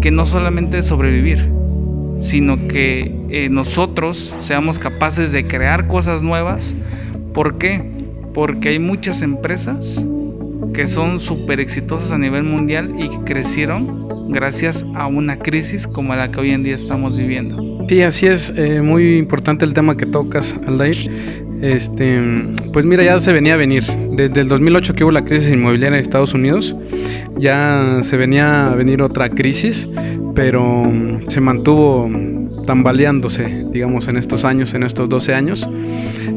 que 0.00 0.10
no 0.10 0.24
solamente 0.24 0.82
sobrevivir, 0.82 1.50
sino 2.20 2.68
que 2.68 3.14
eh, 3.30 3.48
nosotros 3.50 4.34
seamos 4.40 4.78
capaces 4.78 5.32
de 5.32 5.46
crear 5.46 5.88
cosas 5.88 6.22
nuevas. 6.22 6.74
¿Por 7.34 7.58
qué? 7.58 7.82
Porque 8.34 8.70
hay 8.70 8.78
muchas 8.78 9.22
empresas 9.22 10.04
que 10.72 10.86
son 10.86 11.20
súper 11.20 11.60
exitosas 11.60 12.12
a 12.12 12.18
nivel 12.18 12.44
mundial 12.44 12.94
y 12.98 13.08
crecieron 13.24 14.30
gracias 14.30 14.84
a 14.94 15.06
una 15.06 15.38
crisis 15.38 15.86
como 15.86 16.14
la 16.14 16.30
que 16.30 16.40
hoy 16.40 16.50
en 16.50 16.62
día 16.62 16.74
estamos 16.74 17.16
viviendo. 17.16 17.86
Sí, 17.88 18.02
así 18.02 18.26
es, 18.26 18.52
eh, 18.56 18.82
muy 18.82 19.16
importante 19.16 19.64
el 19.64 19.74
tema 19.74 19.96
que 19.96 20.06
tocas, 20.06 20.54
Aldair. 20.66 21.45
Este, 21.62 22.20
pues 22.72 22.84
mira, 22.84 23.02
ya 23.02 23.18
se 23.20 23.32
venía 23.32 23.54
a 23.54 23.56
venir. 23.56 23.84
Desde 24.12 24.40
el 24.40 24.48
2008 24.48 24.94
que 24.94 25.04
hubo 25.04 25.10
la 25.10 25.24
crisis 25.24 25.52
inmobiliaria 25.52 25.96
en 25.96 26.02
Estados 26.02 26.34
Unidos, 26.34 26.74
ya 27.38 28.00
se 28.02 28.16
venía 28.16 28.68
a 28.68 28.74
venir 28.74 29.02
otra 29.02 29.30
crisis, 29.30 29.88
pero 30.34 30.84
se 31.28 31.40
mantuvo 31.40 32.08
tambaleándose, 32.66 33.64
digamos, 33.72 34.08
en 34.08 34.16
estos 34.16 34.44
años, 34.44 34.74
en 34.74 34.82
estos 34.82 35.08
12 35.08 35.34
años. 35.34 35.68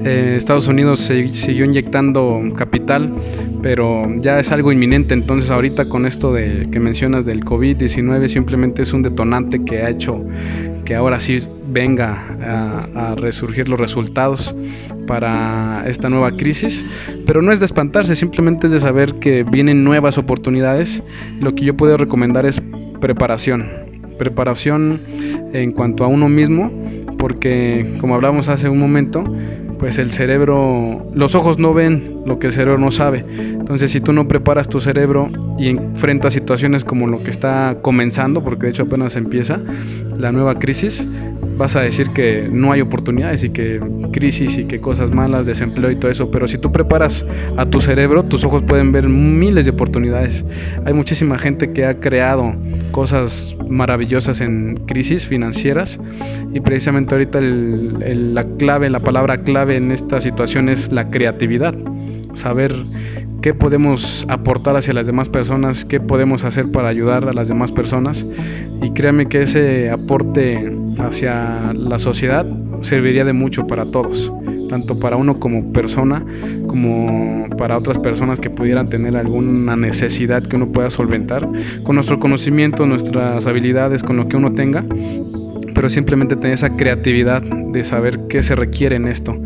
Eh, 0.06 0.36
Estados 0.38 0.68
Unidos 0.68 1.00
siguió 1.02 1.66
inyectando 1.66 2.40
capital, 2.56 3.12
pero 3.62 4.08
ya 4.22 4.40
es 4.40 4.52
algo 4.52 4.72
inminente. 4.72 5.14
Entonces, 5.14 5.50
ahorita 5.50 5.90
con 5.90 6.06
esto 6.06 6.32
de 6.32 6.68
que 6.72 6.80
mencionas 6.80 7.26
del 7.26 7.44
COVID-19, 7.44 8.28
simplemente 8.30 8.84
es 8.84 8.94
un 8.94 9.02
detonante 9.02 9.66
que 9.66 9.82
ha 9.82 9.90
hecho 9.90 10.24
que 10.90 10.96
ahora 10.96 11.20
sí 11.20 11.38
venga 11.68 12.36
a, 12.96 13.14
resurgir 13.14 13.70
los 13.70 13.80
resultados 13.80 14.56
para 15.06 15.84
esta 15.86 16.10
nueva 16.10 16.32
crisis. 16.32 16.84
Pero 17.28 17.44
no 17.44 17.52
es 17.52 17.60
de 17.60 17.68
espantarse, 17.68 18.16
simplemente 18.16 18.66
es 18.66 18.74
de 18.74 18.80
saber 18.80 19.20
que 19.20 19.44
vienen 19.44 19.84
nuevas 19.84 20.18
oportunidades. 20.18 21.04
Lo 21.40 21.54
que 21.54 21.64
yo 21.64 21.78
puedo 21.78 21.96
recomendar 21.96 22.48
es 22.48 22.60
preparación 23.00 23.68
preparación 24.18 25.00
en 25.54 25.72
cuanto 25.72 26.04
a 26.04 26.08
uno 26.08 26.28
mismo, 26.28 26.72
porque 27.20 27.96
como 28.02 28.16
hablamos 28.16 28.50
hace 28.50 28.68
un 28.68 28.80
momento, 28.80 29.24
pues 29.80 29.98
el 29.98 30.12
cerebro, 30.12 31.10
los 31.14 31.36
ojos 31.36 31.58
no 31.58 31.74
ven 31.74 32.22
lo 32.26 32.38
que 32.38 32.48
el 32.48 32.54
cerebro 32.54 32.78
no 32.78 32.92
sabe. 32.92 33.26
Entonces, 33.30 33.92
si 33.92 34.02
tú 34.02 34.12
no 34.12 34.28
preparas 34.28 34.68
tu 34.68 34.82
cerebro 34.82 35.30
y 35.58 35.70
enfrentas 35.70 36.34
situaciones 36.34 36.84
como 36.84 37.08
lo 37.08 37.24
que 37.24 37.32
está 37.32 37.78
comenzando, 37.82 38.44
porque 38.44 38.66
de 38.66 38.72
hecho 38.72 38.84
apenas 38.84 39.16
empieza 39.16 39.60
la 40.18 40.34
nueva 40.34 40.60
crisis, 40.60 41.08
vas 41.60 41.76
a 41.76 41.82
decir 41.82 42.12
que 42.12 42.48
no 42.50 42.72
hay 42.72 42.80
oportunidades 42.80 43.44
y 43.44 43.50
que 43.50 43.82
crisis 44.14 44.58
y 44.58 44.64
que 44.64 44.80
cosas 44.80 45.12
malas, 45.12 45.46
desempleo 45.46 45.92
y 45.92 45.98
todo 45.98 46.10
eso, 46.10 46.32
pero 46.32 46.48
si 46.48 46.58
tú 46.58 46.72
preparas 46.72 47.26
a 47.58 47.66
tu 47.66 47.82
cerebro, 47.82 48.24
tus 48.24 48.46
ojos 48.46 48.64
pueden 48.64 48.94
ver 48.94 49.10
miles 49.10 49.66
de 49.66 49.72
oportunidades. 49.72 50.46
Hay 50.86 50.94
muchísima 50.94 51.38
gente 51.38 51.74
que 51.74 51.86
ha 51.86 52.00
creado 52.00 52.56
cosas 52.92 53.58
maravillosas 53.68 54.40
en 54.40 54.86
crisis 54.88 55.28
financieras 55.28 56.00
y 56.54 56.62
precisamente 56.62 57.14
ahorita 57.14 57.42
la 57.42 58.46
clave, 58.58 58.90
la 58.90 59.02
palabra 59.02 59.40
clave 59.40 59.76
en 59.76 59.92
esta 59.92 60.22
situación 60.22 60.70
es 60.70 60.94
la 60.94 61.10
creatividad, 61.10 61.76
saber 62.34 62.74
qué 63.42 63.54
podemos 63.54 64.26
aportar 64.30 64.76
hacia 64.76 64.94
las 64.94 65.08
demás 65.08 65.30
personas, 65.30 65.86
qué 65.86 66.00
podemos 66.00 66.44
hacer 66.44 66.72
para 66.72 66.90
ayudar 66.90 67.28
a 67.28 67.34
las 67.34 67.48
demás 67.48 67.72
personas. 67.72 68.26
Y 68.82 68.92
créanme 68.92 69.28
que 69.28 69.44
ese 69.44 69.90
aporte 69.90 70.72
hacia 71.00 71.74
la 71.74 72.00
sociedad 72.00 72.46
serviría 72.82 73.26
de 73.26 73.34
mucho 73.34 73.68
para 73.68 73.86
todos, 73.86 74.32
tanto 74.70 75.00
para 75.00 75.16
uno 75.16 75.40
como 75.40 75.72
persona, 75.72 76.26
como 76.68 77.48
para 77.58 77.78
otras 77.78 77.98
personas 77.98 78.40
que 78.40 78.50
pudieran 78.50 78.90
tener 78.90 79.16
alguna 79.18 79.76
necesidad 79.76 80.44
que 80.44 80.56
uno 80.56 80.72
pueda 80.72 80.90
solventar, 80.90 81.48
con 81.84 81.96
nuestro 81.96 82.20
conocimiento, 82.20 82.86
nuestras 82.86 83.46
habilidades, 83.46 84.04
con 84.04 84.18
lo 84.18 84.28
que 84.28 84.38
uno 84.38 84.54
tenga 84.54 84.86
pero 85.80 85.90
simplemente 85.90 86.36
tener 86.36 86.56
esa 86.56 86.76
creatividad 86.76 87.42
de 87.42 87.86
saber 87.86 88.28
qué 88.28 88.44
se 88.44 88.54
requiere 88.54 88.98
en 88.98 89.08
esto. 89.08 89.38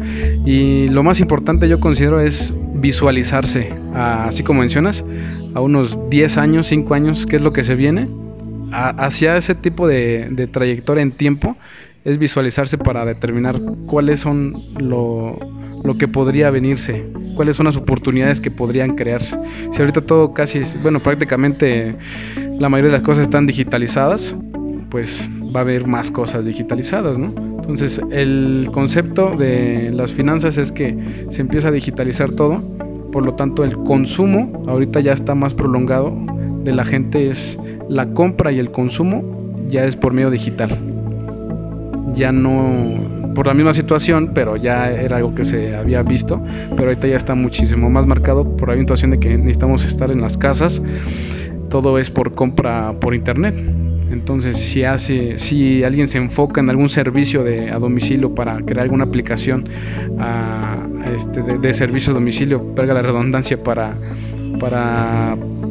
Y 0.46 0.88
lo 0.88 1.04
más 1.04 1.19
importante 1.19 1.69
yo 1.69 1.80
considero 1.80 2.19
es 2.22 2.52
visualizarse, 2.84 3.74
así 3.96 4.43
como 4.43 4.60
mencionas, 4.60 5.06
a 5.56 5.62
unos 5.62 5.98
10 6.10 6.38
años, 6.38 6.67
5 6.67 6.93
años, 6.93 7.26
qué 7.26 7.38
es 7.38 7.41
lo 7.41 7.54
que 7.54 7.63
se 7.63 7.76
viene, 7.76 8.10
hacia 8.74 9.38
ese 9.38 9.56
tipo 9.56 9.88
de, 9.88 10.50
trayectoria 10.52 11.02
en 11.02 11.13
tiempo, 11.13 11.56
es 12.04 12.17
visualizarse 12.17 12.78
para 12.78 13.06
determinar 13.06 13.62
cuáles 13.86 14.19
son 14.19 14.62
lo, 14.78 15.39
lo 15.86 15.98
que 15.98 16.10
podría 16.10 16.50
venirse, 16.50 17.06
cuáles 17.38 17.56
son 17.56 17.67
las 17.67 17.78
oportunidades 17.78 18.41
que 18.41 18.52
podrían 18.52 18.96
crearse. 18.96 19.38
Si 19.72 19.80
ahorita 19.80 20.02
todo 20.02 20.34
casi, 20.34 20.63
bueno, 20.82 21.00
prácticamente 21.00 21.96
la 22.60 22.67
mayoría 22.67 22.91
de 22.91 22.98
las 22.98 23.06
cosas 23.06 23.24
están 23.24 23.48
digitalizadas, 23.48 24.36
pues 24.89 25.30
va 25.56 25.62
a 25.62 25.63
haber 25.63 25.88
más 25.88 26.12
cosas 26.12 26.43
digitalizadas, 26.43 27.17
¿no? 27.17 27.53
Entonces, 27.63 28.02
el 28.12 28.69
concepto 28.73 29.36
de 29.38 29.89
las 29.93 30.12
finanzas 30.12 30.58
es 30.58 30.73
que 30.73 31.26
se 31.30 31.41
empieza 31.41 31.69
a 31.69 31.71
digitalizar 31.71 32.32
todo, 32.34 32.62
por 33.12 33.26
lo 33.26 33.36
tanto, 33.36 33.63
el 33.63 33.78
consumo 33.78 34.63
ahorita 34.67 34.99
ya 34.99 35.13
está 35.13 35.34
más 35.34 35.54
prolongado 35.54 36.13
de 36.63 36.73
la 36.73 36.86
gente 36.86 37.30
es 37.30 37.60
la 37.89 38.13
compra 38.13 38.52
y 38.52 38.60
el 38.60 38.71
consumo 38.71 39.23
ya 39.69 39.86
es 39.86 39.95
por 39.95 40.13
medio 40.13 40.30
digital. 40.30 40.78
Ya 42.15 42.32
no 42.32 43.32
por 43.34 43.47
la 43.47 43.54
misma 43.54 43.73
situación, 43.73 44.32
pero 44.34 44.58
ya 44.58 44.91
era 44.91 45.17
algo 45.17 45.34
que 45.34 45.45
se 45.45 45.76
había 45.76 46.04
visto, 46.04 46.41
pero 46.71 46.89
ahorita 46.89 47.08
ya 47.08 47.17
está 47.17 47.34
muchísimo 47.34 47.89
más 47.89 48.06
marcado 48.06 48.58
por 48.58 48.69
la 48.69 48.78
situación 48.78 49.12
de 49.12 49.19
que 49.19 49.38
necesitamos 49.38 49.86
estar 49.86 50.12
en 50.12 50.21
las 50.21 50.38
casas. 50.38 50.82
Todo 51.69 51.97
es 51.97 52.12
por 52.12 52.36
compra 52.36 52.93
por 52.99 53.15
internet 53.15 53.56
entonces, 54.13 54.60
si 54.60 54.84
hace, 54.84 55.39
si 55.39 55.84
alguien 55.84 56.08
se 56.08 56.19
enfoca 56.19 56.62
en 56.62 56.69
algún 56.69 56.88
servicio 56.88 57.43
de, 57.43 57.71
a 57.71 57.80
domicilio 57.80 58.36
para 58.36 58.58
crear 58.60 58.82
alguna 58.82 59.06
aplicación 59.06 59.67
este, 61.15 61.41
de, 61.41 61.73
servicio 61.73 62.12
a 62.12 62.13
domicilio, 62.13 62.63
verga 62.76 62.93
la 62.93 63.02
redundancia 63.02 63.62
para, 63.63 63.95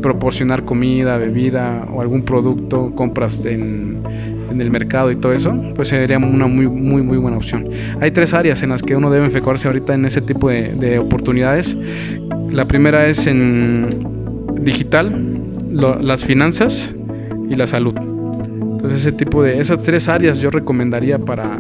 proporcionar 0.03 0.65
comida, 0.65 1.17
bebida 1.17 1.87
o 1.93 2.01
algún 2.01 2.25
producto, 2.25 2.93
compras 2.97 3.47
en, 3.47 4.03
el 4.51 4.71
mercado 4.71 5.11
y 5.11 5.17
todo 5.17 5.33
eso, 5.33 5.57
pues 5.75 5.89
sería 5.89 6.19
una 6.19 6.47
muy, 6.47 6.67
muy, 6.67 7.01
muy 7.01 7.17
buena 7.17 7.39
opción. 7.39 7.71
Hay 8.01 8.11
tres 8.11 8.35
áreas 8.35 8.63
en 8.63 8.69
las 8.71 8.83
que 8.83 8.95
uno 8.95 9.11
debe 9.11 9.27
enfocarse 9.27 9.67
ahorita 9.67 9.95
en 9.95 10.05
ese 10.05 10.21
tipo 10.21 10.51
de, 10.51 10.75
de 10.75 10.99
oportunidades. 10.99 11.75
La 12.51 12.67
primera 12.67 13.07
es 13.07 13.27
en 13.27 13.89
digital, 14.61 15.39
las 15.71 16.25
finanzas 16.25 16.95
y 17.49 17.55
la 17.55 17.67
salud. 17.67 18.12
Entonces 18.93 19.07
ese 19.07 19.17
tipo 19.17 19.43
de, 19.43 19.59
esas 19.59 19.83
tres 19.83 20.07
áreas 20.07 20.37
yo 20.37 20.51
recomendaría 20.51 21.19
para, 21.19 21.59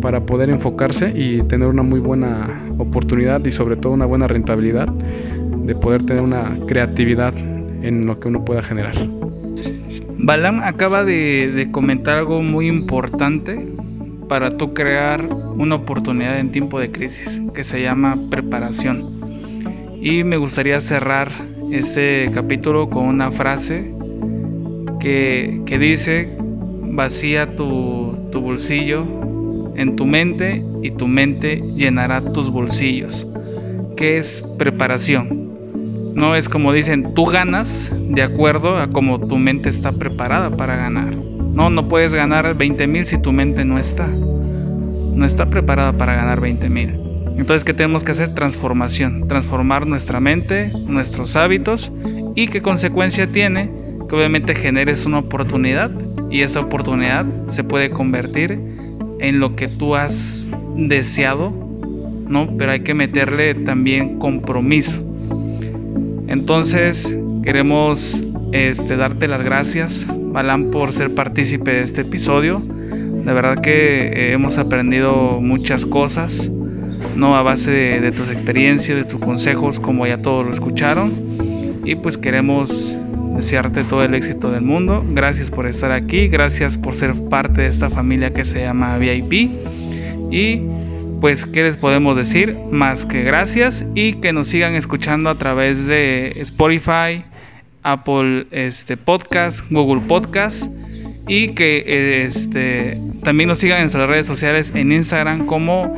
para 0.00 0.20
poder 0.20 0.50
enfocarse 0.50 1.10
y 1.12 1.42
tener 1.42 1.66
una 1.66 1.82
muy 1.82 1.98
buena 1.98 2.62
oportunidad 2.78 3.44
y 3.44 3.50
sobre 3.50 3.74
todo 3.74 3.92
una 3.92 4.06
buena 4.06 4.28
rentabilidad 4.28 4.86
de 4.86 5.74
poder 5.74 6.06
tener 6.06 6.22
una 6.22 6.56
creatividad 6.68 7.36
en 7.36 8.06
lo 8.06 8.20
que 8.20 8.28
uno 8.28 8.44
pueda 8.44 8.62
generar. 8.62 8.94
Balam 10.16 10.60
acaba 10.60 11.02
de, 11.02 11.50
de 11.50 11.72
comentar 11.72 12.18
algo 12.18 12.40
muy 12.40 12.68
importante 12.68 13.66
para 14.28 14.56
tú 14.56 14.72
crear 14.72 15.24
una 15.56 15.74
oportunidad 15.74 16.38
en 16.38 16.52
tiempo 16.52 16.78
de 16.78 16.92
crisis 16.92 17.42
que 17.52 17.64
se 17.64 17.82
llama 17.82 18.16
preparación. 18.30 19.98
Y 20.00 20.22
me 20.22 20.36
gustaría 20.36 20.80
cerrar 20.80 21.32
este 21.72 22.30
capítulo 22.32 22.88
con 22.90 23.06
una 23.06 23.32
frase 23.32 23.92
que, 25.00 25.62
que 25.66 25.78
dice 25.80 26.39
vacía 27.00 27.56
tu, 27.56 28.14
bolsillo 28.30 29.06
en 29.74 29.96
tu 29.96 30.04
mente 30.04 30.62
y 30.82 30.90
tu 30.90 31.08
mente 31.08 31.62
llenará 31.74 32.20
tus 32.34 32.50
bolsillos. 32.50 33.26
¿Qué 33.96 34.18
es 34.18 34.44
preparación? 34.58 36.12
No 36.14 36.34
es 36.34 36.50
como 36.50 36.74
dicen, 36.74 37.14
tú 37.14 37.24
ganas 37.24 37.90
de 38.10 38.22
acuerdo 38.22 38.76
a 38.76 38.88
cómo 38.88 39.18
tu 39.18 39.38
mente 39.38 39.70
está 39.70 39.92
preparada 39.92 40.50
para 40.50 40.76
ganar. 40.76 41.16
No, 41.16 41.70
no 41.70 41.88
puedes 41.88 42.12
ganar 42.12 42.54
20 42.54 42.86
mil 42.86 43.06
si 43.06 43.16
tu 43.16 43.32
mente 43.32 43.64
no 43.64 43.78
está. 43.78 44.06
No 44.06 45.24
está 45.24 45.46
preparada 45.46 45.94
para 45.94 46.14
ganar 46.14 46.38
20 46.42 46.68
mil. 46.68 47.00
Entonces, 47.38 47.64
¿qué 47.64 47.72
tenemos 47.72 48.04
que 48.04 48.12
hacer? 48.12 48.34
Transformación. 48.34 49.26
Transformar 49.26 49.86
nuestra 49.86 50.20
mente, 50.20 50.70
nuestros 50.86 51.34
hábitos. 51.34 51.90
¿Y 52.34 52.48
qué 52.48 52.60
consecuencia 52.60 53.26
tiene? 53.32 53.70
Que 54.06 54.16
obviamente 54.16 54.54
generes 54.54 55.06
una 55.06 55.20
oportunidad 55.20 55.90
y 56.30 56.42
esa 56.42 56.60
oportunidad 56.60 57.26
se 57.48 57.64
puede 57.64 57.90
convertir 57.90 58.58
en 59.18 59.40
lo 59.40 59.56
que 59.56 59.68
tú 59.68 59.96
has 59.96 60.48
deseado, 60.76 61.52
¿no? 62.28 62.56
Pero 62.56 62.72
hay 62.72 62.80
que 62.80 62.94
meterle 62.94 63.54
también 63.54 64.18
compromiso. 64.18 64.98
Entonces, 66.28 67.14
queremos 67.42 68.22
este, 68.52 68.96
darte 68.96 69.28
las 69.28 69.42
gracias, 69.42 70.06
Balán, 70.08 70.70
por 70.70 70.92
ser 70.92 71.14
partícipe 71.14 71.72
de 71.72 71.82
este 71.82 72.02
episodio. 72.02 72.60
De 72.60 73.32
verdad 73.32 73.60
que 73.60 74.08
eh, 74.08 74.32
hemos 74.32 74.56
aprendido 74.56 75.40
muchas 75.40 75.84
cosas, 75.84 76.50
¿no? 77.16 77.36
A 77.36 77.42
base 77.42 77.70
de, 77.70 78.00
de 78.00 78.12
tus 78.12 78.30
experiencias, 78.30 78.96
de 78.96 79.04
tus 79.04 79.20
consejos, 79.20 79.80
como 79.80 80.06
ya 80.06 80.22
todos 80.22 80.46
lo 80.46 80.52
escucharon. 80.52 81.12
Y 81.84 81.96
pues 81.96 82.16
queremos 82.16 82.96
desearte 83.36 83.84
todo 83.84 84.02
el 84.02 84.14
éxito 84.14 84.50
del 84.50 84.62
mundo. 84.62 85.04
Gracias 85.08 85.50
por 85.50 85.66
estar 85.66 85.92
aquí, 85.92 86.28
gracias 86.28 86.76
por 86.76 86.94
ser 86.94 87.14
parte 87.28 87.62
de 87.62 87.68
esta 87.68 87.90
familia 87.90 88.32
que 88.32 88.44
se 88.44 88.60
llama 88.60 88.98
VIP. 88.98 89.50
Y 90.30 90.62
pues, 91.20 91.44
¿qué 91.44 91.62
les 91.62 91.76
podemos 91.76 92.16
decir? 92.16 92.56
Más 92.70 93.04
que 93.04 93.22
gracias 93.22 93.84
y 93.94 94.14
que 94.14 94.32
nos 94.32 94.48
sigan 94.48 94.74
escuchando 94.74 95.30
a 95.30 95.34
través 95.34 95.86
de 95.86 96.32
Spotify, 96.36 97.24
Apple 97.82 98.46
este, 98.50 98.96
Podcast, 98.96 99.70
Google 99.70 100.02
Podcast 100.06 100.70
y 101.28 101.48
que 101.48 102.24
este, 102.24 103.00
también 103.22 103.48
nos 103.48 103.58
sigan 103.58 103.78
en 103.78 103.84
nuestras 103.84 104.08
redes 104.08 104.26
sociales 104.26 104.72
en 104.74 104.92
Instagram 104.92 105.46
como 105.46 105.96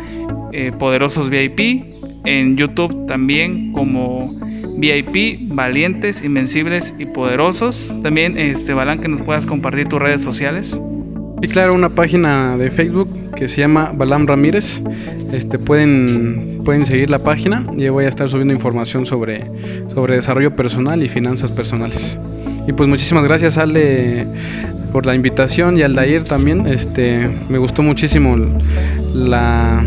eh, 0.53 0.73
Poderosos 0.79 1.31
VIP, 1.31 1.85
en 2.25 2.57
YouTube 2.57 3.07
también 3.07 3.73
como 3.73 4.39
VIP, 4.83 5.39
valientes, 5.55 6.25
invencibles 6.25 6.93
y 6.99 7.07
poderosos. 7.07 7.95
También, 8.03 8.37
este, 8.37 8.75
Balán, 8.75 9.01
que 9.01 9.07
nos 9.07 9.23
puedas 9.23 9.47
compartir 9.47 9.87
tus 9.87 10.01
redes 10.01 10.23
sociales. 10.23 10.83
Sí, 11.41 11.49
claro, 11.49 11.73
una 11.73 11.91
página 11.91 12.57
de 12.57 12.69
Facebook 12.73 13.09
que 13.37 13.47
se 13.47 13.61
llama 13.61 13.93
Balam 13.95 14.27
Ramírez. 14.27 14.83
Este, 15.33 15.57
pueden, 15.61 16.63
pueden 16.65 16.85
seguir 16.85 17.11
la 17.11 17.21
página 17.21 17.65
y 17.79 17.89
voy 17.91 18.07
a 18.07 18.09
estar 18.09 18.29
subiendo 18.29 18.53
información 18.53 19.07
sobre, 19.07 19.45
sobre 19.95 20.17
desarrollo 20.17 20.57
personal 20.57 21.01
y 21.01 21.09
finanzas 21.09 21.53
personales. 21.53 22.19
Y 22.67 22.73
pues 22.73 22.89
muchísimas 22.89 23.23
gracias 23.23 23.59
Ale 23.59 24.27
por 24.93 25.07
la 25.07 25.15
invitación 25.15 25.79
y 25.79 25.83
al 25.83 25.95
Dair 25.95 26.25
también. 26.25 26.67
Este, 26.67 27.31
me 27.49 27.59
gustó 27.59 27.85
muchísimo 27.85 28.37
la, 29.15 29.85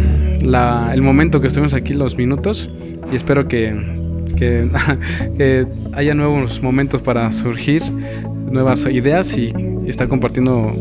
el 0.94 1.02
momento 1.02 1.42
que 1.42 1.48
estuvimos 1.48 1.74
aquí, 1.74 1.94
los 1.94 2.18
minutos, 2.18 2.70
y 3.12 3.16
espero 3.18 3.50
que, 3.50 4.05
que, 4.38 5.66
haya 5.94 6.14
nuevos 6.14 6.62
momentos 6.62 7.02
para 7.02 7.32
surgir, 7.32 7.84
nuevas 8.52 8.86
ideas 8.86 9.38
y, 9.38 9.54
estar 9.88 10.08
compartiendo 10.08 10.74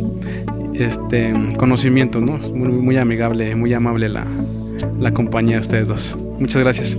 este 0.75 1.33
conocimiento, 1.59 2.21
¿no? 2.21 2.39
Muy, 2.39 2.69
muy 2.69 2.97
amigable, 2.97 3.55
muy 3.55 3.75
amable 3.75 4.09
la, 4.09 4.27
la 4.99 5.13
compañía 5.13 5.57
de 5.57 5.61
ustedes 5.61 5.89
dos. 5.89 6.17
Muchas 6.39 6.63
gracias. 6.63 6.99